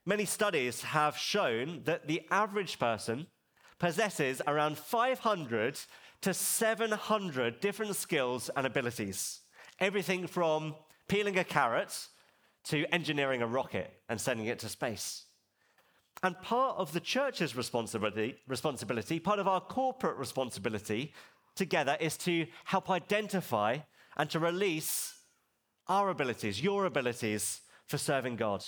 Many 0.05 0.25
studies 0.25 0.83
have 0.83 1.17
shown 1.17 1.83
that 1.85 2.07
the 2.07 2.23
average 2.31 2.79
person 2.79 3.27
possesses 3.79 4.43
around 4.47 4.79
500 4.79 5.81
to 6.23 6.35
700 6.35 7.61
different 7.61 7.97
skills 7.97 8.51
and 8.57 8.67
abilities. 8.67 9.41
Everything 9.79 10.27
from 10.27 10.75
peeling 11.09 11.39
a 11.39 11.45
carrot 11.45 12.09
to 12.65 12.87
engineering 12.93 13.43
a 13.43 13.47
rocket 13.47 13.93
and 14.09 14.21
sending 14.21 14.47
it 14.47 14.59
to 14.61 14.69
space. 14.69 15.25
And 16.23 16.41
part 16.41 16.77
of 16.79 16.93
the 16.93 17.01
church's 17.01 17.55
responsibility, 17.55 18.37
responsibility, 18.49 19.21
part 19.21 19.39
of 19.39 19.47
our 19.47 19.61
corporate 19.61 20.17
responsibility 20.17 21.13
together 21.55 21.97
is 22.01 22.17
to 22.19 22.47
help 22.65 22.91
identify 22.91 23.79
and 24.17 24.31
to 24.31 24.39
release 24.39 25.15
our 25.89 26.09
abilities, 26.11 26.63
your 26.63 26.85
abilities 26.85 27.61
for 27.87 27.99
serving 27.99 28.37
God. 28.37 28.65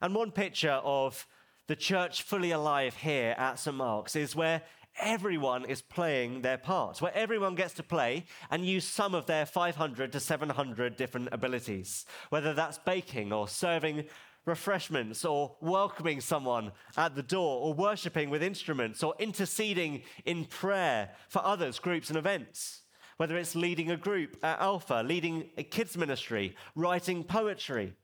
And 0.00 0.14
one 0.14 0.32
picture 0.32 0.80
of 0.82 1.26
the 1.66 1.76
church 1.76 2.22
fully 2.22 2.50
alive 2.50 2.96
here 2.96 3.34
at 3.38 3.58
St. 3.58 3.76
Mark's 3.76 4.16
is 4.16 4.36
where 4.36 4.62
everyone 5.00 5.64
is 5.64 5.82
playing 5.82 6.42
their 6.42 6.58
part, 6.58 7.00
where 7.00 7.14
everyone 7.14 7.54
gets 7.54 7.74
to 7.74 7.82
play 7.82 8.24
and 8.50 8.66
use 8.66 8.84
some 8.84 9.14
of 9.14 9.26
their 9.26 9.46
500 9.46 10.12
to 10.12 10.20
700 10.20 10.96
different 10.96 11.28
abilities, 11.32 12.06
whether 12.30 12.54
that's 12.54 12.78
baking 12.78 13.32
or 13.32 13.48
serving 13.48 14.04
refreshments 14.46 15.24
or 15.24 15.56
welcoming 15.60 16.20
someone 16.20 16.70
at 16.96 17.14
the 17.14 17.22
door 17.22 17.60
or 17.60 17.74
worshipping 17.74 18.30
with 18.30 18.42
instruments 18.42 19.02
or 19.02 19.14
interceding 19.18 20.02
in 20.26 20.44
prayer 20.44 21.10
for 21.28 21.44
others, 21.44 21.78
groups, 21.78 22.10
and 22.10 22.18
events. 22.18 22.82
Whether 23.16 23.36
it's 23.36 23.54
leading 23.54 23.90
a 23.90 23.96
group 23.96 24.36
at 24.42 24.60
Alpha, 24.60 25.02
leading 25.04 25.50
a 25.56 25.62
kids' 25.62 25.96
ministry, 25.96 26.56
writing 26.74 27.24
poetry, 27.24 27.94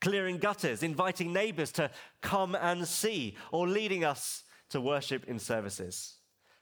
clearing 0.00 0.38
gutters, 0.38 0.82
inviting 0.82 1.32
neighbors 1.32 1.72
to 1.72 1.90
come 2.20 2.54
and 2.54 2.86
see, 2.86 3.36
or 3.50 3.66
leading 3.66 4.04
us 4.04 4.44
to 4.70 4.80
worship 4.80 5.24
in 5.26 5.38
services. 5.38 6.16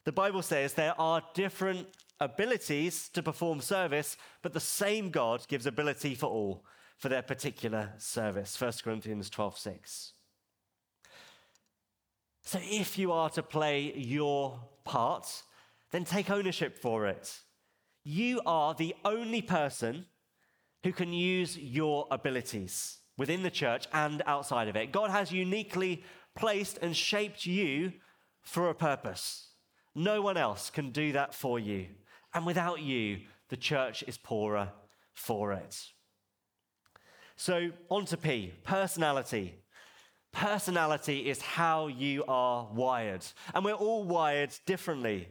The 0.05 0.13
Bible 0.13 0.43
says 0.43 0.75
there 0.75 0.99
are 1.01 1.23
different 1.35 1.89
abilities 2.21 3.09
to 3.11 3.23
perform 3.23 3.61
service, 3.61 4.17
but 4.43 4.53
the 4.53 4.61
same 4.61 5.11
God 5.11 5.47
gives 5.49 5.67
ability 5.67 6.15
for 6.15 6.27
all 6.27 6.65
for 6.99 7.09
their 7.09 7.23
particular 7.23 7.93
service. 7.99 8.61
1 8.61 8.73
Corinthians 8.85 9.29
12 9.31 9.59
6. 9.59 10.13
So 12.43 12.59
if 12.63 12.99
you 12.99 13.11
are 13.13 13.31
to 13.31 13.43
play 13.43 13.93
your 13.97 14.61
part, 14.85 15.43
then 15.91 16.05
take 16.05 16.31
ownership 16.31 16.79
for 16.79 17.07
it. 17.07 17.41
You 18.05 18.43
are 18.45 18.75
the 18.75 18.95
only 19.05 19.43
person 19.43 20.07
who 20.83 20.93
can 20.93 21.12
use 21.12 21.57
your 21.59 22.07
abilities 22.11 22.99
within 23.17 23.43
the 23.43 23.51
church 23.51 23.87
and 23.93 24.23
outside 24.27 24.69
of 24.69 24.77
it. 24.77 24.93
God 24.93 25.11
has 25.11 25.33
uniquely 25.33 26.05
placed 26.37 26.79
and 26.83 26.95
shaped 26.95 27.47
you 27.47 27.93
for 28.43 28.69
a 28.69 28.75
purpose. 28.75 29.49
No 29.95 30.21
one 30.21 30.37
else 30.37 30.69
can 30.69 30.90
do 30.90 31.12
that 31.12 31.35
for 31.35 31.59
you. 31.59 31.87
And 32.35 32.45
without 32.45 32.81
you, 32.81 33.21
the 33.49 33.57
church 33.57 34.05
is 34.07 34.19
poorer 34.19 34.73
for 35.14 35.53
it. 35.53 35.81
So, 37.37 37.71
on 37.88 38.05
to 38.07 38.17
P 38.17 38.53
personality. 38.64 39.55
Personality 40.33 41.31
is 41.31 41.40
how 41.40 41.87
you 41.87 42.25
are 42.27 42.69
wired. 42.73 43.25
And 43.55 43.64
we're 43.64 43.73
all 43.73 44.05
wired 44.05 44.53
differently. 44.67 45.29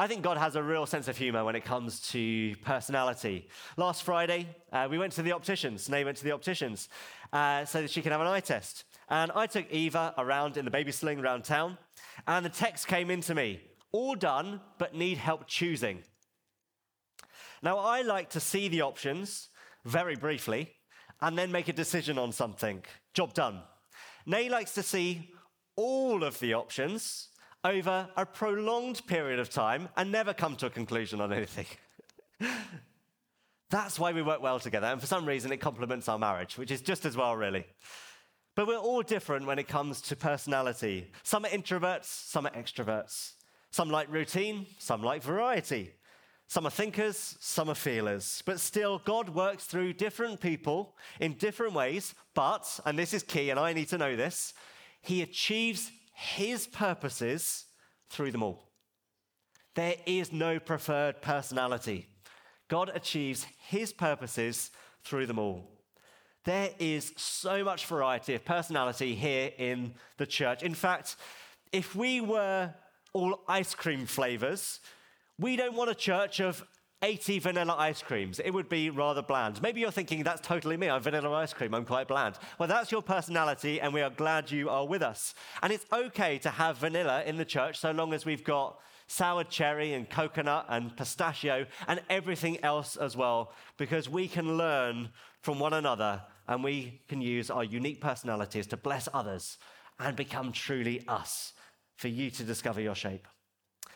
I 0.00 0.06
think 0.06 0.22
God 0.22 0.38
has 0.38 0.56
a 0.56 0.62
real 0.62 0.86
sense 0.86 1.08
of 1.08 1.18
humor 1.18 1.44
when 1.44 1.54
it 1.54 1.62
comes 1.62 2.00
to 2.12 2.56
personality. 2.64 3.48
Last 3.76 4.02
Friday, 4.02 4.48
uh, 4.72 4.88
we 4.90 4.96
went 4.96 5.12
to 5.12 5.22
the 5.22 5.32
opticians. 5.32 5.90
Nay 5.90 6.04
went 6.04 6.16
to 6.16 6.24
the 6.24 6.32
opticians 6.32 6.88
uh, 7.34 7.66
so 7.66 7.82
that 7.82 7.90
she 7.90 8.00
could 8.00 8.10
have 8.10 8.22
an 8.22 8.26
eye 8.26 8.40
test. 8.40 8.84
And 9.10 9.30
I 9.32 9.46
took 9.46 9.70
Eva 9.70 10.14
around 10.16 10.56
in 10.56 10.64
the 10.64 10.70
baby 10.70 10.90
sling 10.90 11.20
around 11.20 11.44
town, 11.44 11.76
and 12.26 12.46
the 12.46 12.48
text 12.48 12.86
came 12.86 13.10
into 13.10 13.34
me 13.34 13.60
all 13.92 14.14
done, 14.14 14.62
but 14.78 14.94
need 14.94 15.18
help 15.18 15.46
choosing. 15.46 16.02
Now, 17.62 17.76
I 17.76 18.00
like 18.00 18.30
to 18.30 18.40
see 18.40 18.68
the 18.68 18.80
options 18.80 19.50
very 19.84 20.16
briefly 20.16 20.70
and 21.20 21.36
then 21.36 21.52
make 21.52 21.68
a 21.68 21.74
decision 21.74 22.16
on 22.16 22.32
something. 22.32 22.82
Job 23.12 23.34
done. 23.34 23.60
Nay 24.24 24.48
likes 24.48 24.72
to 24.76 24.82
see 24.82 25.28
all 25.76 26.24
of 26.24 26.38
the 26.38 26.54
options 26.54 27.28
over 27.64 28.08
a 28.16 28.26
prolonged 28.26 29.06
period 29.06 29.38
of 29.38 29.50
time 29.50 29.88
and 29.96 30.10
never 30.10 30.32
come 30.32 30.56
to 30.56 30.66
a 30.66 30.70
conclusion 30.70 31.20
on 31.20 31.32
anything. 31.32 31.66
That's 33.70 33.98
why 33.98 34.12
we 34.12 34.22
work 34.22 34.42
well 34.42 34.58
together, 34.58 34.88
and 34.88 35.00
for 35.00 35.06
some 35.06 35.26
reason 35.26 35.52
it 35.52 35.58
complements 35.58 36.08
our 36.08 36.18
marriage, 36.18 36.58
which 36.58 36.70
is 36.70 36.80
just 36.80 37.04
as 37.04 37.16
well, 37.16 37.36
really. 37.36 37.64
But 38.56 38.66
we're 38.66 38.76
all 38.76 39.02
different 39.02 39.46
when 39.46 39.58
it 39.58 39.68
comes 39.68 40.00
to 40.02 40.16
personality. 40.16 41.10
Some 41.22 41.44
are 41.44 41.50
introverts, 41.50 42.06
some 42.06 42.46
are 42.46 42.50
extroverts. 42.50 43.34
Some 43.70 43.90
like 43.90 44.10
routine, 44.10 44.66
some 44.78 45.02
like 45.02 45.22
variety. 45.22 45.94
Some 46.48 46.66
are 46.66 46.70
thinkers, 46.70 47.36
some 47.38 47.70
are 47.70 47.76
feelers. 47.76 48.42
But 48.44 48.58
still, 48.58 49.00
God 49.04 49.28
works 49.28 49.66
through 49.66 49.92
different 49.92 50.40
people 50.40 50.96
in 51.20 51.34
different 51.34 51.74
ways. 51.74 52.12
But, 52.34 52.80
and 52.84 52.98
this 52.98 53.14
is 53.14 53.22
key, 53.22 53.50
and 53.50 53.60
I 53.60 53.72
need 53.72 53.88
to 53.90 53.98
know 53.98 54.16
this, 54.16 54.52
He 55.00 55.22
achieves 55.22 55.92
His 56.20 56.66
purposes 56.66 57.64
through 58.10 58.30
them 58.32 58.42
all. 58.42 58.68
There 59.74 59.94
is 60.04 60.32
no 60.32 60.58
preferred 60.58 61.22
personality. 61.22 62.08
God 62.68 62.90
achieves 62.94 63.46
His 63.68 63.94
purposes 63.94 64.70
through 65.02 65.24
them 65.26 65.38
all. 65.38 65.66
There 66.44 66.70
is 66.78 67.14
so 67.16 67.64
much 67.64 67.86
variety 67.86 68.34
of 68.34 68.44
personality 68.44 69.14
here 69.14 69.52
in 69.56 69.94
the 70.18 70.26
church. 70.26 70.62
In 70.62 70.74
fact, 70.74 71.16
if 71.72 71.96
we 71.96 72.20
were 72.20 72.74
all 73.14 73.40
ice 73.48 73.74
cream 73.74 74.04
flavors, 74.04 74.80
we 75.38 75.56
don't 75.56 75.74
want 75.74 75.90
a 75.90 75.94
church 75.94 76.38
of 76.38 76.62
80 77.02 77.38
vanilla 77.38 77.74
ice 77.78 78.02
creams. 78.02 78.40
It 78.40 78.50
would 78.50 78.68
be 78.68 78.90
rather 78.90 79.22
bland. 79.22 79.62
Maybe 79.62 79.80
you're 79.80 79.90
thinking, 79.90 80.22
that's 80.22 80.46
totally 80.46 80.76
me. 80.76 80.90
I'm 80.90 81.00
vanilla 81.00 81.32
ice 81.32 81.54
cream. 81.54 81.74
I'm 81.74 81.86
quite 81.86 82.08
bland. 82.08 82.36
Well, 82.58 82.68
that's 82.68 82.92
your 82.92 83.00
personality, 83.02 83.80
and 83.80 83.94
we 83.94 84.02
are 84.02 84.10
glad 84.10 84.50
you 84.50 84.68
are 84.68 84.86
with 84.86 85.02
us. 85.02 85.34
And 85.62 85.72
it's 85.72 85.86
okay 85.90 86.36
to 86.38 86.50
have 86.50 86.76
vanilla 86.76 87.22
in 87.24 87.38
the 87.38 87.44
church 87.44 87.78
so 87.78 87.90
long 87.90 88.12
as 88.12 88.26
we've 88.26 88.44
got 88.44 88.78
sour 89.06 89.44
cherry 89.44 89.94
and 89.94 90.08
coconut 90.08 90.66
and 90.68 90.94
pistachio 90.96 91.66
and 91.88 92.02
everything 92.10 92.62
else 92.62 92.96
as 92.96 93.16
well, 93.16 93.54
because 93.78 94.08
we 94.08 94.28
can 94.28 94.58
learn 94.58 95.08
from 95.42 95.58
one 95.58 95.72
another 95.72 96.22
and 96.48 96.62
we 96.62 97.00
can 97.08 97.22
use 97.22 97.50
our 97.50 97.64
unique 97.64 98.00
personalities 98.00 98.66
to 98.66 98.76
bless 98.76 99.08
others 99.14 99.56
and 99.98 100.16
become 100.16 100.52
truly 100.52 101.02
us 101.08 101.54
for 101.96 102.08
you 102.08 102.30
to 102.30 102.44
discover 102.44 102.80
your 102.80 102.94
shape. 102.94 103.26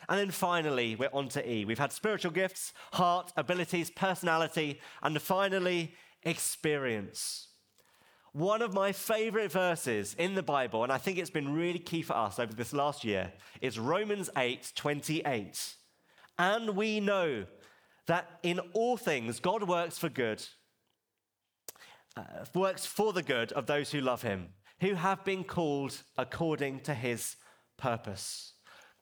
And 0.07 0.19
then 0.19 0.31
finally, 0.31 0.95
we're 0.95 1.09
on 1.13 1.29
to 1.29 1.49
E. 1.49 1.65
We've 1.65 1.79
had 1.79 1.91
spiritual 1.91 2.31
gifts, 2.31 2.73
heart, 2.93 3.31
abilities, 3.35 3.89
personality, 3.89 4.79
and 5.01 5.21
finally, 5.21 5.95
experience. 6.23 7.47
One 8.33 8.61
of 8.61 8.73
my 8.73 8.91
favorite 8.91 9.51
verses 9.51 10.13
in 10.19 10.35
the 10.35 10.43
Bible, 10.43 10.83
and 10.83 10.91
I 10.91 10.97
think 10.97 11.17
it's 11.17 11.29
been 11.29 11.53
really 11.53 11.79
key 11.79 12.01
for 12.01 12.17
us 12.17 12.37
over 12.37 12.53
this 12.53 12.73
last 12.73 13.05
year, 13.05 13.31
is 13.61 13.79
Romans 13.79 14.29
8 14.35 14.73
28. 14.75 15.75
And 16.37 16.75
we 16.75 16.99
know 16.99 17.45
that 18.07 18.39
in 18.43 18.59
all 18.73 18.97
things, 18.97 19.39
God 19.39 19.63
works 19.63 19.97
for 19.97 20.09
good, 20.09 20.43
uh, 22.17 22.43
works 22.53 22.85
for 22.85 23.13
the 23.13 23.23
good 23.23 23.53
of 23.53 23.67
those 23.67 23.91
who 23.91 24.01
love 24.01 24.21
him, 24.21 24.49
who 24.81 24.95
have 24.95 25.23
been 25.23 25.45
called 25.45 26.01
according 26.17 26.81
to 26.81 26.93
his 26.93 27.37
purpose. 27.77 28.54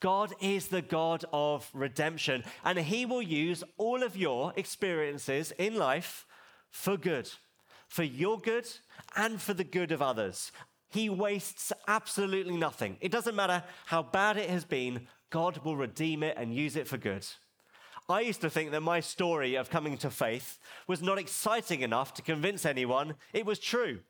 God 0.04 0.34
is 0.42 0.68
the 0.68 0.82
God 0.82 1.24
of 1.32 1.70
redemption, 1.74 2.44
and 2.66 2.78
He 2.78 3.06
will 3.06 3.22
use 3.22 3.63
all 3.78 4.04
of 4.04 4.18
your 4.18 4.52
experiences 4.58 5.54
in 5.58 5.78
life 5.78 6.26
for 6.70 6.98
good, 6.98 7.30
for 7.88 8.04
your 8.04 8.38
good 8.38 8.68
and 9.16 9.42
for 9.42 9.54
the 9.54 9.63
good 9.63 9.94
of 9.94 10.02
others. 10.02 10.52
He 10.89 11.10
wastes 11.10 11.72
absolutely 11.88 12.58
nothing. 12.58 12.98
It 13.00 13.13
doesn't 13.13 13.34
matter 13.34 13.63
how 13.86 14.04
bad 14.04 14.36
it 14.36 14.50
has 14.50 14.66
been, 14.66 15.08
God 15.30 15.60
will 15.60 15.78
redeem 15.78 16.22
it 16.22 16.36
and 16.38 16.54
use 16.54 16.76
it 16.76 16.89
for 16.89 16.98
good. 16.98 17.26
I 18.10 18.20
used 18.20 18.42
to 18.42 18.50
think 18.50 18.72
that 18.72 18.82
my 18.82 19.00
story 19.00 19.56
of 19.56 19.70
coming 19.70 19.98
to 20.00 20.10
faith 20.10 20.60
was 20.86 21.02
not 21.02 21.18
exciting 21.18 21.80
enough 21.80 22.13
to 22.16 22.22
convince 22.22 22.66
anyone 22.66 23.16
it 23.32 23.46
was 23.46 23.58
true. 23.58 24.02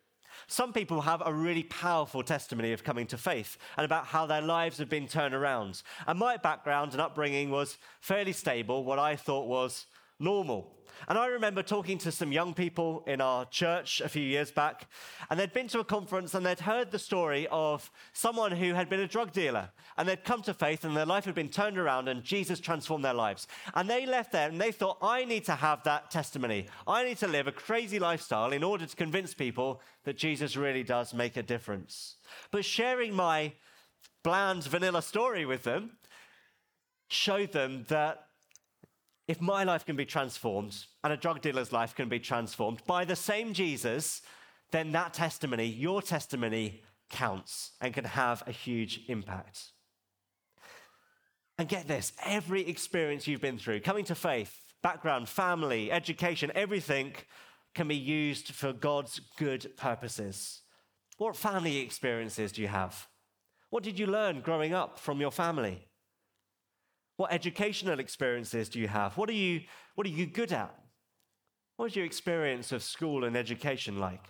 Some 0.47 0.73
people 0.73 1.01
have 1.01 1.21
a 1.25 1.33
really 1.33 1.63
powerful 1.63 2.23
testimony 2.23 2.73
of 2.73 2.83
coming 2.83 3.07
to 3.07 3.17
faith 3.17 3.57
and 3.77 3.85
about 3.85 4.07
how 4.07 4.25
their 4.25 4.41
lives 4.41 4.77
have 4.77 4.89
been 4.89 5.07
turned 5.07 5.33
around. 5.33 5.81
And 6.07 6.19
my 6.19 6.37
background 6.37 6.93
and 6.93 7.01
upbringing 7.01 7.49
was 7.49 7.77
fairly 7.99 8.33
stable, 8.33 8.83
what 8.83 8.99
I 8.99 9.15
thought 9.15 9.47
was 9.47 9.85
normal. 10.23 10.73
And 11.07 11.17
I 11.17 11.27
remember 11.27 11.61
talking 11.63 11.97
to 11.99 12.11
some 12.11 12.31
young 12.31 12.53
people 12.53 13.03
in 13.07 13.19
our 13.19 13.45
church 13.45 13.99
a 14.01 14.07
few 14.07 14.23
years 14.23 14.51
back, 14.51 14.87
and 15.29 15.39
they'd 15.39 15.51
been 15.51 15.67
to 15.69 15.79
a 15.79 15.83
conference 15.83 16.33
and 16.33 16.45
they'd 16.45 16.59
heard 16.59 16.91
the 16.91 16.99
story 16.99 17.47
of 17.51 17.91
someone 18.13 18.51
who 18.51 18.73
had 18.73 18.89
been 18.89 19.01
a 19.01 19.07
drug 19.07 19.33
dealer, 19.33 19.69
and 19.97 20.07
they'd 20.07 20.23
come 20.23 20.41
to 20.43 20.53
faith 20.53 20.85
and 20.85 20.95
their 20.95 21.05
life 21.05 21.25
had 21.25 21.35
been 21.35 21.49
turned 21.49 21.77
around 21.77 22.07
and 22.07 22.23
Jesus 22.23 22.59
transformed 22.59 23.03
their 23.03 23.13
lives. 23.13 23.47
And 23.75 23.89
they 23.89 24.05
left 24.05 24.31
there 24.31 24.49
and 24.49 24.59
they 24.59 24.71
thought, 24.71 24.97
I 25.01 25.25
need 25.25 25.45
to 25.45 25.55
have 25.55 25.83
that 25.83 26.09
testimony. 26.09 26.67
I 26.87 27.03
need 27.03 27.17
to 27.17 27.27
live 27.27 27.47
a 27.47 27.51
crazy 27.51 27.99
lifestyle 27.99 28.53
in 28.53 28.63
order 28.63 28.85
to 28.85 28.95
convince 28.95 29.33
people 29.33 29.81
that 30.05 30.17
Jesus 30.17 30.55
really 30.55 30.83
does 30.83 31.13
make 31.13 31.37
a 31.37 31.43
difference. 31.43 32.15
But 32.51 32.65
sharing 32.65 33.13
my 33.13 33.53
bland 34.23 34.63
vanilla 34.63 35.01
story 35.01 35.45
with 35.45 35.63
them 35.63 35.97
showed 37.09 37.51
them 37.51 37.85
that 37.89 38.27
if 39.27 39.39
my 39.39 39.63
life 39.63 39.85
can 39.85 39.95
be 39.95 40.05
transformed 40.05 40.85
and 41.03 41.13
a 41.13 41.17
drug 41.17 41.41
dealer's 41.41 41.71
life 41.71 41.95
can 41.95 42.09
be 42.09 42.19
transformed 42.19 42.81
by 42.85 43.05
the 43.05 43.15
same 43.15 43.53
Jesus, 43.53 44.21
then 44.71 44.91
that 44.91 45.13
testimony, 45.13 45.65
your 45.65 46.01
testimony, 46.01 46.81
counts 47.09 47.71
and 47.79 47.93
can 47.93 48.05
have 48.05 48.43
a 48.47 48.51
huge 48.51 49.01
impact. 49.07 49.71
And 51.57 51.69
get 51.69 51.87
this 51.87 52.11
every 52.25 52.67
experience 52.67 53.27
you've 53.27 53.41
been 53.41 53.59
through, 53.59 53.81
coming 53.81 54.05
to 54.05 54.15
faith, 54.15 54.59
background, 54.81 55.29
family, 55.29 55.91
education, 55.91 56.51
everything 56.55 57.13
can 57.75 57.87
be 57.87 57.95
used 57.95 58.53
for 58.53 58.73
God's 58.73 59.21
good 59.37 59.77
purposes. 59.77 60.61
What 61.17 61.35
family 61.35 61.77
experiences 61.77 62.51
do 62.51 62.61
you 62.61 62.67
have? 62.67 63.07
What 63.69 63.83
did 63.83 63.99
you 63.99 64.07
learn 64.07 64.41
growing 64.41 64.73
up 64.73 64.99
from 64.99 65.21
your 65.21 65.31
family? 65.31 65.87
What 67.23 67.31
educational 67.31 68.01
experiences 68.01 68.67
do 68.67 68.81
you 68.81 68.89
have? 68.89 69.17
What 69.17 69.29
are 69.29 69.39
you, 69.47 69.61
what 69.95 70.05
are 70.05 70.09
you 70.09 70.25
good 70.25 70.51
at? 70.51 70.75
What 71.77 71.85
is 71.85 71.95
your 71.95 72.03
experience 72.03 72.73
of 72.73 72.83
school 72.83 73.23
and 73.23 73.37
education 73.37 73.97
like? 73.97 74.25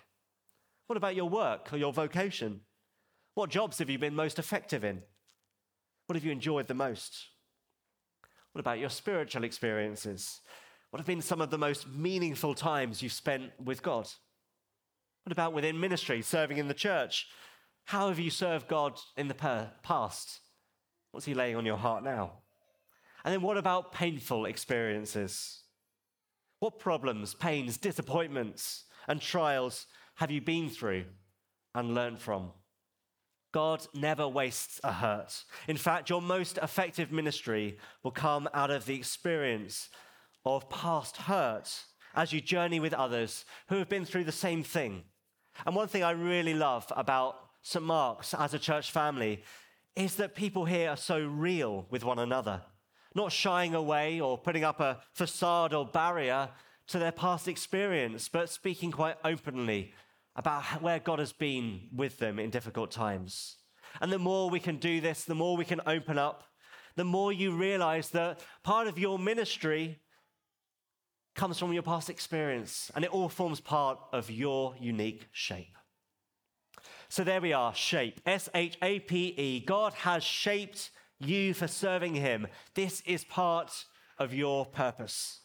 What 0.86 0.98
about 0.98 1.16
your 1.16 1.28
work 1.28 1.74
or 1.74 1.78
your 1.78 1.92
vocation? 1.92 2.62
What 3.34 3.50
jobs 3.50 3.80
have 3.80 3.90
you 3.90 3.98
been 3.98 4.14
most 4.14 4.38
effective 4.38 4.84
in? 4.84 5.02
What 6.06 6.16
have 6.16 6.24
you 6.24 6.32
enjoyed 6.32 6.68
the 6.68 6.76
most? 6.76 7.30
What 8.52 8.60
about 8.60 8.78
your 8.78 8.92
spiritual 8.92 9.44
experiences? 9.44 10.42
What 10.92 11.00
have 11.00 11.08
been 11.08 11.24
some 11.24 11.42
of 11.42 11.50
the 11.50 11.58
most 11.58 11.88
meaningful 11.90 12.54
times 12.54 13.02
you've 13.02 13.12
spent 13.12 13.54
with 13.60 13.82
God? 13.82 14.08
What 15.24 15.32
about 15.32 15.54
within 15.54 15.80
ministry, 15.80 16.22
serving 16.22 16.60
in 16.60 16.68
the 16.68 16.76
church? 16.76 17.26
How 17.86 18.10
have 18.10 18.20
you 18.20 18.30
served 18.30 18.68
God 18.68 19.00
in 19.18 19.30
the 19.30 19.70
past? 19.82 20.42
What's 21.10 21.26
He 21.26 21.34
laying 21.34 21.56
on 21.56 21.66
your 21.66 21.78
heart 21.78 22.04
now? 22.04 22.43
And 23.24 23.34
then 23.34 23.42
what 23.42 23.58
about 23.58 23.94
painful 23.94 24.46
experiences? 24.46 25.62
What 26.60 26.80
problems, 26.80 27.34
pains, 27.34 27.78
disappointments, 27.78 28.86
and 29.08 29.22
trials 29.22 29.88
have 30.16 30.32
you 30.32 30.42
been 30.42 30.70
through 30.70 31.06
and 31.76 31.96
learned 31.96 32.20
from? 32.20 32.52
God 33.54 33.86
never 33.94 34.28
wastes 34.28 34.82
a 34.84 34.92
hurt. 34.92 35.44
In 35.68 35.78
fact, 35.78 36.10
your 36.10 36.22
most 36.22 36.58
effective 36.58 37.12
ministry 37.12 37.78
will 38.02 38.12
come 38.12 38.50
out 38.54 38.72
of 38.72 38.86
the 38.86 38.96
experience 38.96 39.90
of 40.46 40.70
past 40.70 41.18
hurt 41.18 41.84
as 42.16 42.34
you 42.34 42.42
journey 42.42 42.80
with 42.80 42.94
others 42.94 43.46
who 43.70 43.76
have 43.76 43.90
been 43.90 44.06
through 44.06 44.24
the 44.24 44.32
same 44.32 44.64
thing. 44.64 45.04
And 45.66 45.76
one 45.76 45.88
thing 45.88 46.04
I 46.04 46.12
really 46.12 46.54
love 46.54 46.92
about 46.96 47.38
St. 47.62 47.86
Mark's 47.86 48.34
as 48.34 48.54
a 48.54 48.60
church 48.60 48.92
family 48.92 49.44
is 49.96 50.16
that 50.16 50.36
people 50.36 50.66
here 50.66 50.90
are 50.90 50.98
so 50.98 51.24
real 51.26 51.86
with 51.90 52.04
one 52.04 52.20
another 52.20 52.62
not 53.16 53.32
shying 53.32 53.76
away 53.76 54.20
or 54.20 54.38
putting 54.38 54.64
up 54.64 54.80
a 54.80 55.00
facade 55.12 55.74
or 55.74 55.86
barrier 55.86 56.50
to 56.88 57.00
their 57.00 57.12
past 57.12 57.48
experience, 57.48 58.30
but 58.30 58.50
speaking 58.50 58.92
quite 58.92 59.18
openly 59.24 59.94
about 60.36 60.82
where 60.82 61.00
God 61.00 61.20
has 61.20 61.32
been 61.32 61.82
with 61.96 62.18
them 62.18 62.40
in 62.40 62.50
difficult 62.50 62.92
times. 62.92 63.58
And 64.02 64.12
the 64.12 64.20
more 64.20 64.50
we 64.50 64.60
can 64.60 64.78
do 64.78 65.00
this, 65.00 65.24
the 65.24 65.36
more 65.36 65.56
we 65.56 65.66
can 65.66 65.82
open 65.86 66.18
up, 66.18 66.44
the 66.96 67.04
more 67.04 67.32
you 67.32 67.56
realize 67.56 68.10
that 68.10 68.42
part 68.64 68.88
of 68.88 68.98
your 68.98 69.18
ministry 69.20 70.00
comes 71.36 71.58
from 71.58 71.74
your 71.74 71.84
past 71.84 72.10
experience 72.10 72.92
and 72.96 73.04
it 73.04 73.12
all 73.12 73.30
forms 73.30 73.60
part 73.60 74.00
of 74.12 74.30
your 74.30 74.76
unique 74.80 75.28
shape. 75.32 75.76
So 77.10 77.24
there 77.24 77.42
we 77.42 77.54
are, 77.54 77.74
shape. 77.76 78.22
S 78.26 78.50
H 78.54 78.78
A 78.82 79.00
P 79.00 79.34
E. 79.38 79.60
God 79.60 79.94
has 79.94 80.24
shaped 80.24 80.90
you 81.26 81.54
for 81.54 81.68
serving 81.68 82.16
Him. 82.16 82.48
This 82.74 83.02
is 83.02 83.24
part 83.24 83.86
of 84.18 84.34
your 84.34 84.66
purpose. 84.66 85.42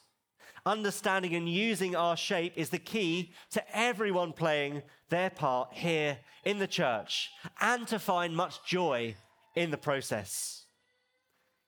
Understanding 0.67 1.35
and 1.35 1.49
using 1.49 1.97
our 1.97 2.17
shape 2.17 2.53
is 2.57 2.71
the 2.71 2.79
key 2.79 3.33
to 3.51 3.77
everyone 3.77 4.33
playing 4.33 4.83
their 5.09 5.31
part 5.31 5.73
here 5.73 6.19
in 6.45 6.59
the 6.59 6.67
church 6.67 7.31
and 7.61 7.87
to 7.89 7.99
find 7.99 8.37
much 8.37 8.65
joy 8.67 9.15
in 9.55 9.71
the 9.71 9.79
process. 9.79 10.65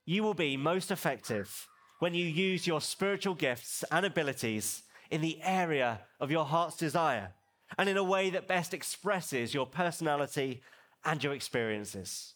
You 0.05 0.23
will 0.23 0.35
be 0.35 0.57
most 0.57 0.90
effective 0.90 1.66
when 1.99 2.14
you 2.14 2.25
use 2.25 2.66
your 2.66 2.81
spiritual 2.81 3.35
gifts 3.35 3.85
and 3.90 4.05
abilities 4.05 4.83
in 5.11 5.20
the 5.20 5.38
area 5.42 6.01
of 6.18 6.31
your 6.31 6.44
heart's 6.44 6.77
desire 6.77 7.33
and 7.79 7.88
in 7.88 7.96
a 7.96 8.05
way 8.05 8.31
that 8.31 8.49
best 8.49 8.75
expresses 8.75 9.55
your 9.55 9.66
personality 9.66 10.62
and 11.05 11.23
your 11.23 11.35
experiences. 11.35 12.35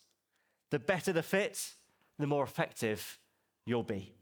The 0.74 0.80
better 0.80 1.12
the 1.12 1.22
fit, 1.22 1.76
the 2.18 2.26
more 2.26 2.42
effective 2.42 3.20
you'll 3.64 3.84
be. 3.84 4.16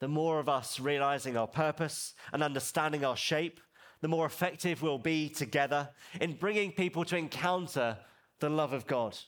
The 0.00 0.08
more 0.08 0.40
of 0.40 0.48
us 0.48 0.80
realizing 0.80 1.36
our 1.36 1.46
purpose 1.46 2.14
and 2.32 2.42
understanding 2.42 3.04
our 3.04 3.14
shape, 3.14 3.60
the 4.00 4.08
more 4.08 4.24
effective 4.24 4.80
we'll 4.80 4.96
be 4.96 5.28
together 5.28 5.90
in 6.18 6.38
bringing 6.38 6.72
people 6.72 7.04
to 7.04 7.18
encounter 7.18 7.98
the 8.40 8.48
love 8.48 8.72
of 8.72 8.86
God. 8.86 9.18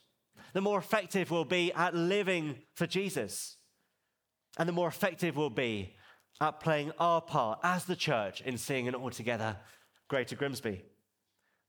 The 0.55 0.63
more 0.63 0.79
effective 0.79 1.31
we'll 1.31 1.45
be 1.45 1.71
at 1.75 1.95
living 1.95 2.63
for 2.73 2.87
Jesus. 2.87 3.59
And 4.57 4.67
the 4.67 4.73
more 4.73 4.89
effective 4.89 5.37
we'll 5.37 5.51
be 5.51 5.97
at 6.41 6.61
playing 6.61 6.93
our 6.99 7.21
part 7.21 7.59
as 7.63 7.85
the 7.85 7.95
church 7.95 8.41
in 8.41 8.57
seeing 8.57 8.89
an 8.89 8.95
altogether 8.95 9.59
greater 10.09 10.35
Grimsby. 10.35 10.83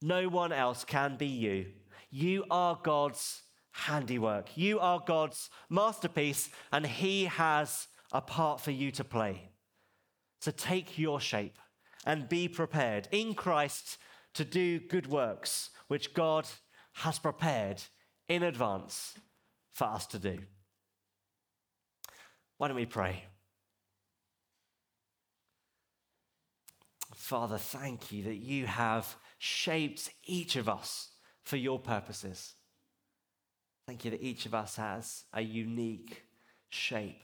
No 0.02 0.30
one 0.30 0.54
else 0.54 0.86
can 0.86 1.18
be 1.18 1.28
you. 1.28 1.66
You 2.10 2.46
are 2.50 2.80
God's 2.82 3.42
handiwork. 3.78 4.58
You 4.58 4.80
are 4.80 5.02
God's 5.06 5.50
masterpiece, 5.70 6.50
and 6.72 6.86
He 6.86 7.26
has 7.26 7.88
a 8.12 8.22
part 8.22 8.60
for 8.60 8.72
you 8.72 8.92
to 8.92 9.04
play. 9.04 9.50
So 10.42 10.52
take 10.52 10.98
your 10.98 11.20
shape 11.20 11.58
and 12.06 12.30
be 12.30 12.48
prepared 12.48 13.08
in 13.12 13.34
Christ 13.34 13.98
to 14.34 14.46
do 14.46 14.80
good 14.80 15.08
works, 15.08 15.70
which 15.88 16.14
God 16.14 16.48
has 16.94 17.20
prepared 17.20 17.82
in 18.28 18.44
advance 18.44 19.14
for 19.74 19.86
us 19.86 20.06
to 20.08 20.20
do. 20.20 20.38
Why 22.58 22.68
don't 22.68 22.78
we 22.78 22.86
pray? 22.86 23.24
Father, 27.14 27.58
thank 27.58 28.12
you 28.12 28.24
that 28.24 28.38
you 28.38 28.66
have 28.66 29.16
shaped 29.38 30.12
each 30.24 30.56
of 30.56 30.68
us 30.70 31.10
for 31.44 31.58
your 31.58 31.80
purposes. 31.80 32.54
Thank 33.88 34.04
you 34.04 34.12
that 34.12 34.22
each 34.22 34.46
of 34.46 34.54
us 34.54 34.76
has 34.76 35.24
a 35.34 35.42
unique 35.42 36.24
shape 36.68 37.24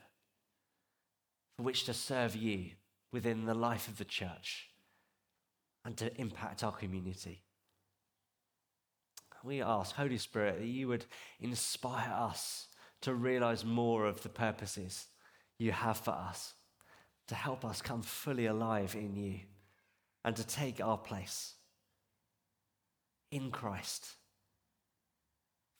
for 1.57 1.63
which 1.63 1.83
to 1.83 1.93
serve 1.93 2.37
you 2.37 2.71
within 3.11 3.45
the 3.45 3.53
life 3.53 3.89
of 3.89 3.97
the 3.97 4.05
church 4.05 4.69
and 5.83 5.97
to 5.97 6.15
impact 6.19 6.63
our 6.63 6.71
community. 6.71 7.43
We 9.43 9.61
ask, 9.61 9.93
Holy 9.93 10.17
Spirit, 10.17 10.59
that 10.59 10.67
you 10.67 10.87
would 10.87 11.05
inspire 11.41 12.13
us 12.13 12.67
to 13.01 13.13
realize 13.13 13.65
more 13.65 14.05
of 14.05 14.23
the 14.23 14.29
purposes 14.29 15.07
you 15.59 15.73
have 15.73 15.97
for 15.97 16.11
us, 16.11 16.53
to 17.27 17.35
help 17.35 17.65
us 17.65 17.81
come 17.81 18.01
fully 18.01 18.45
alive 18.45 18.95
in 18.95 19.17
you, 19.17 19.41
and 20.23 20.33
to 20.37 20.47
take 20.47 20.79
our 20.79 20.97
place 20.97 21.55
in 23.31 23.51
Christ 23.51 24.15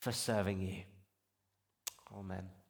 for 0.04 0.12
serving 0.12 0.60
you. 0.60 0.82
Amen. 2.14 2.63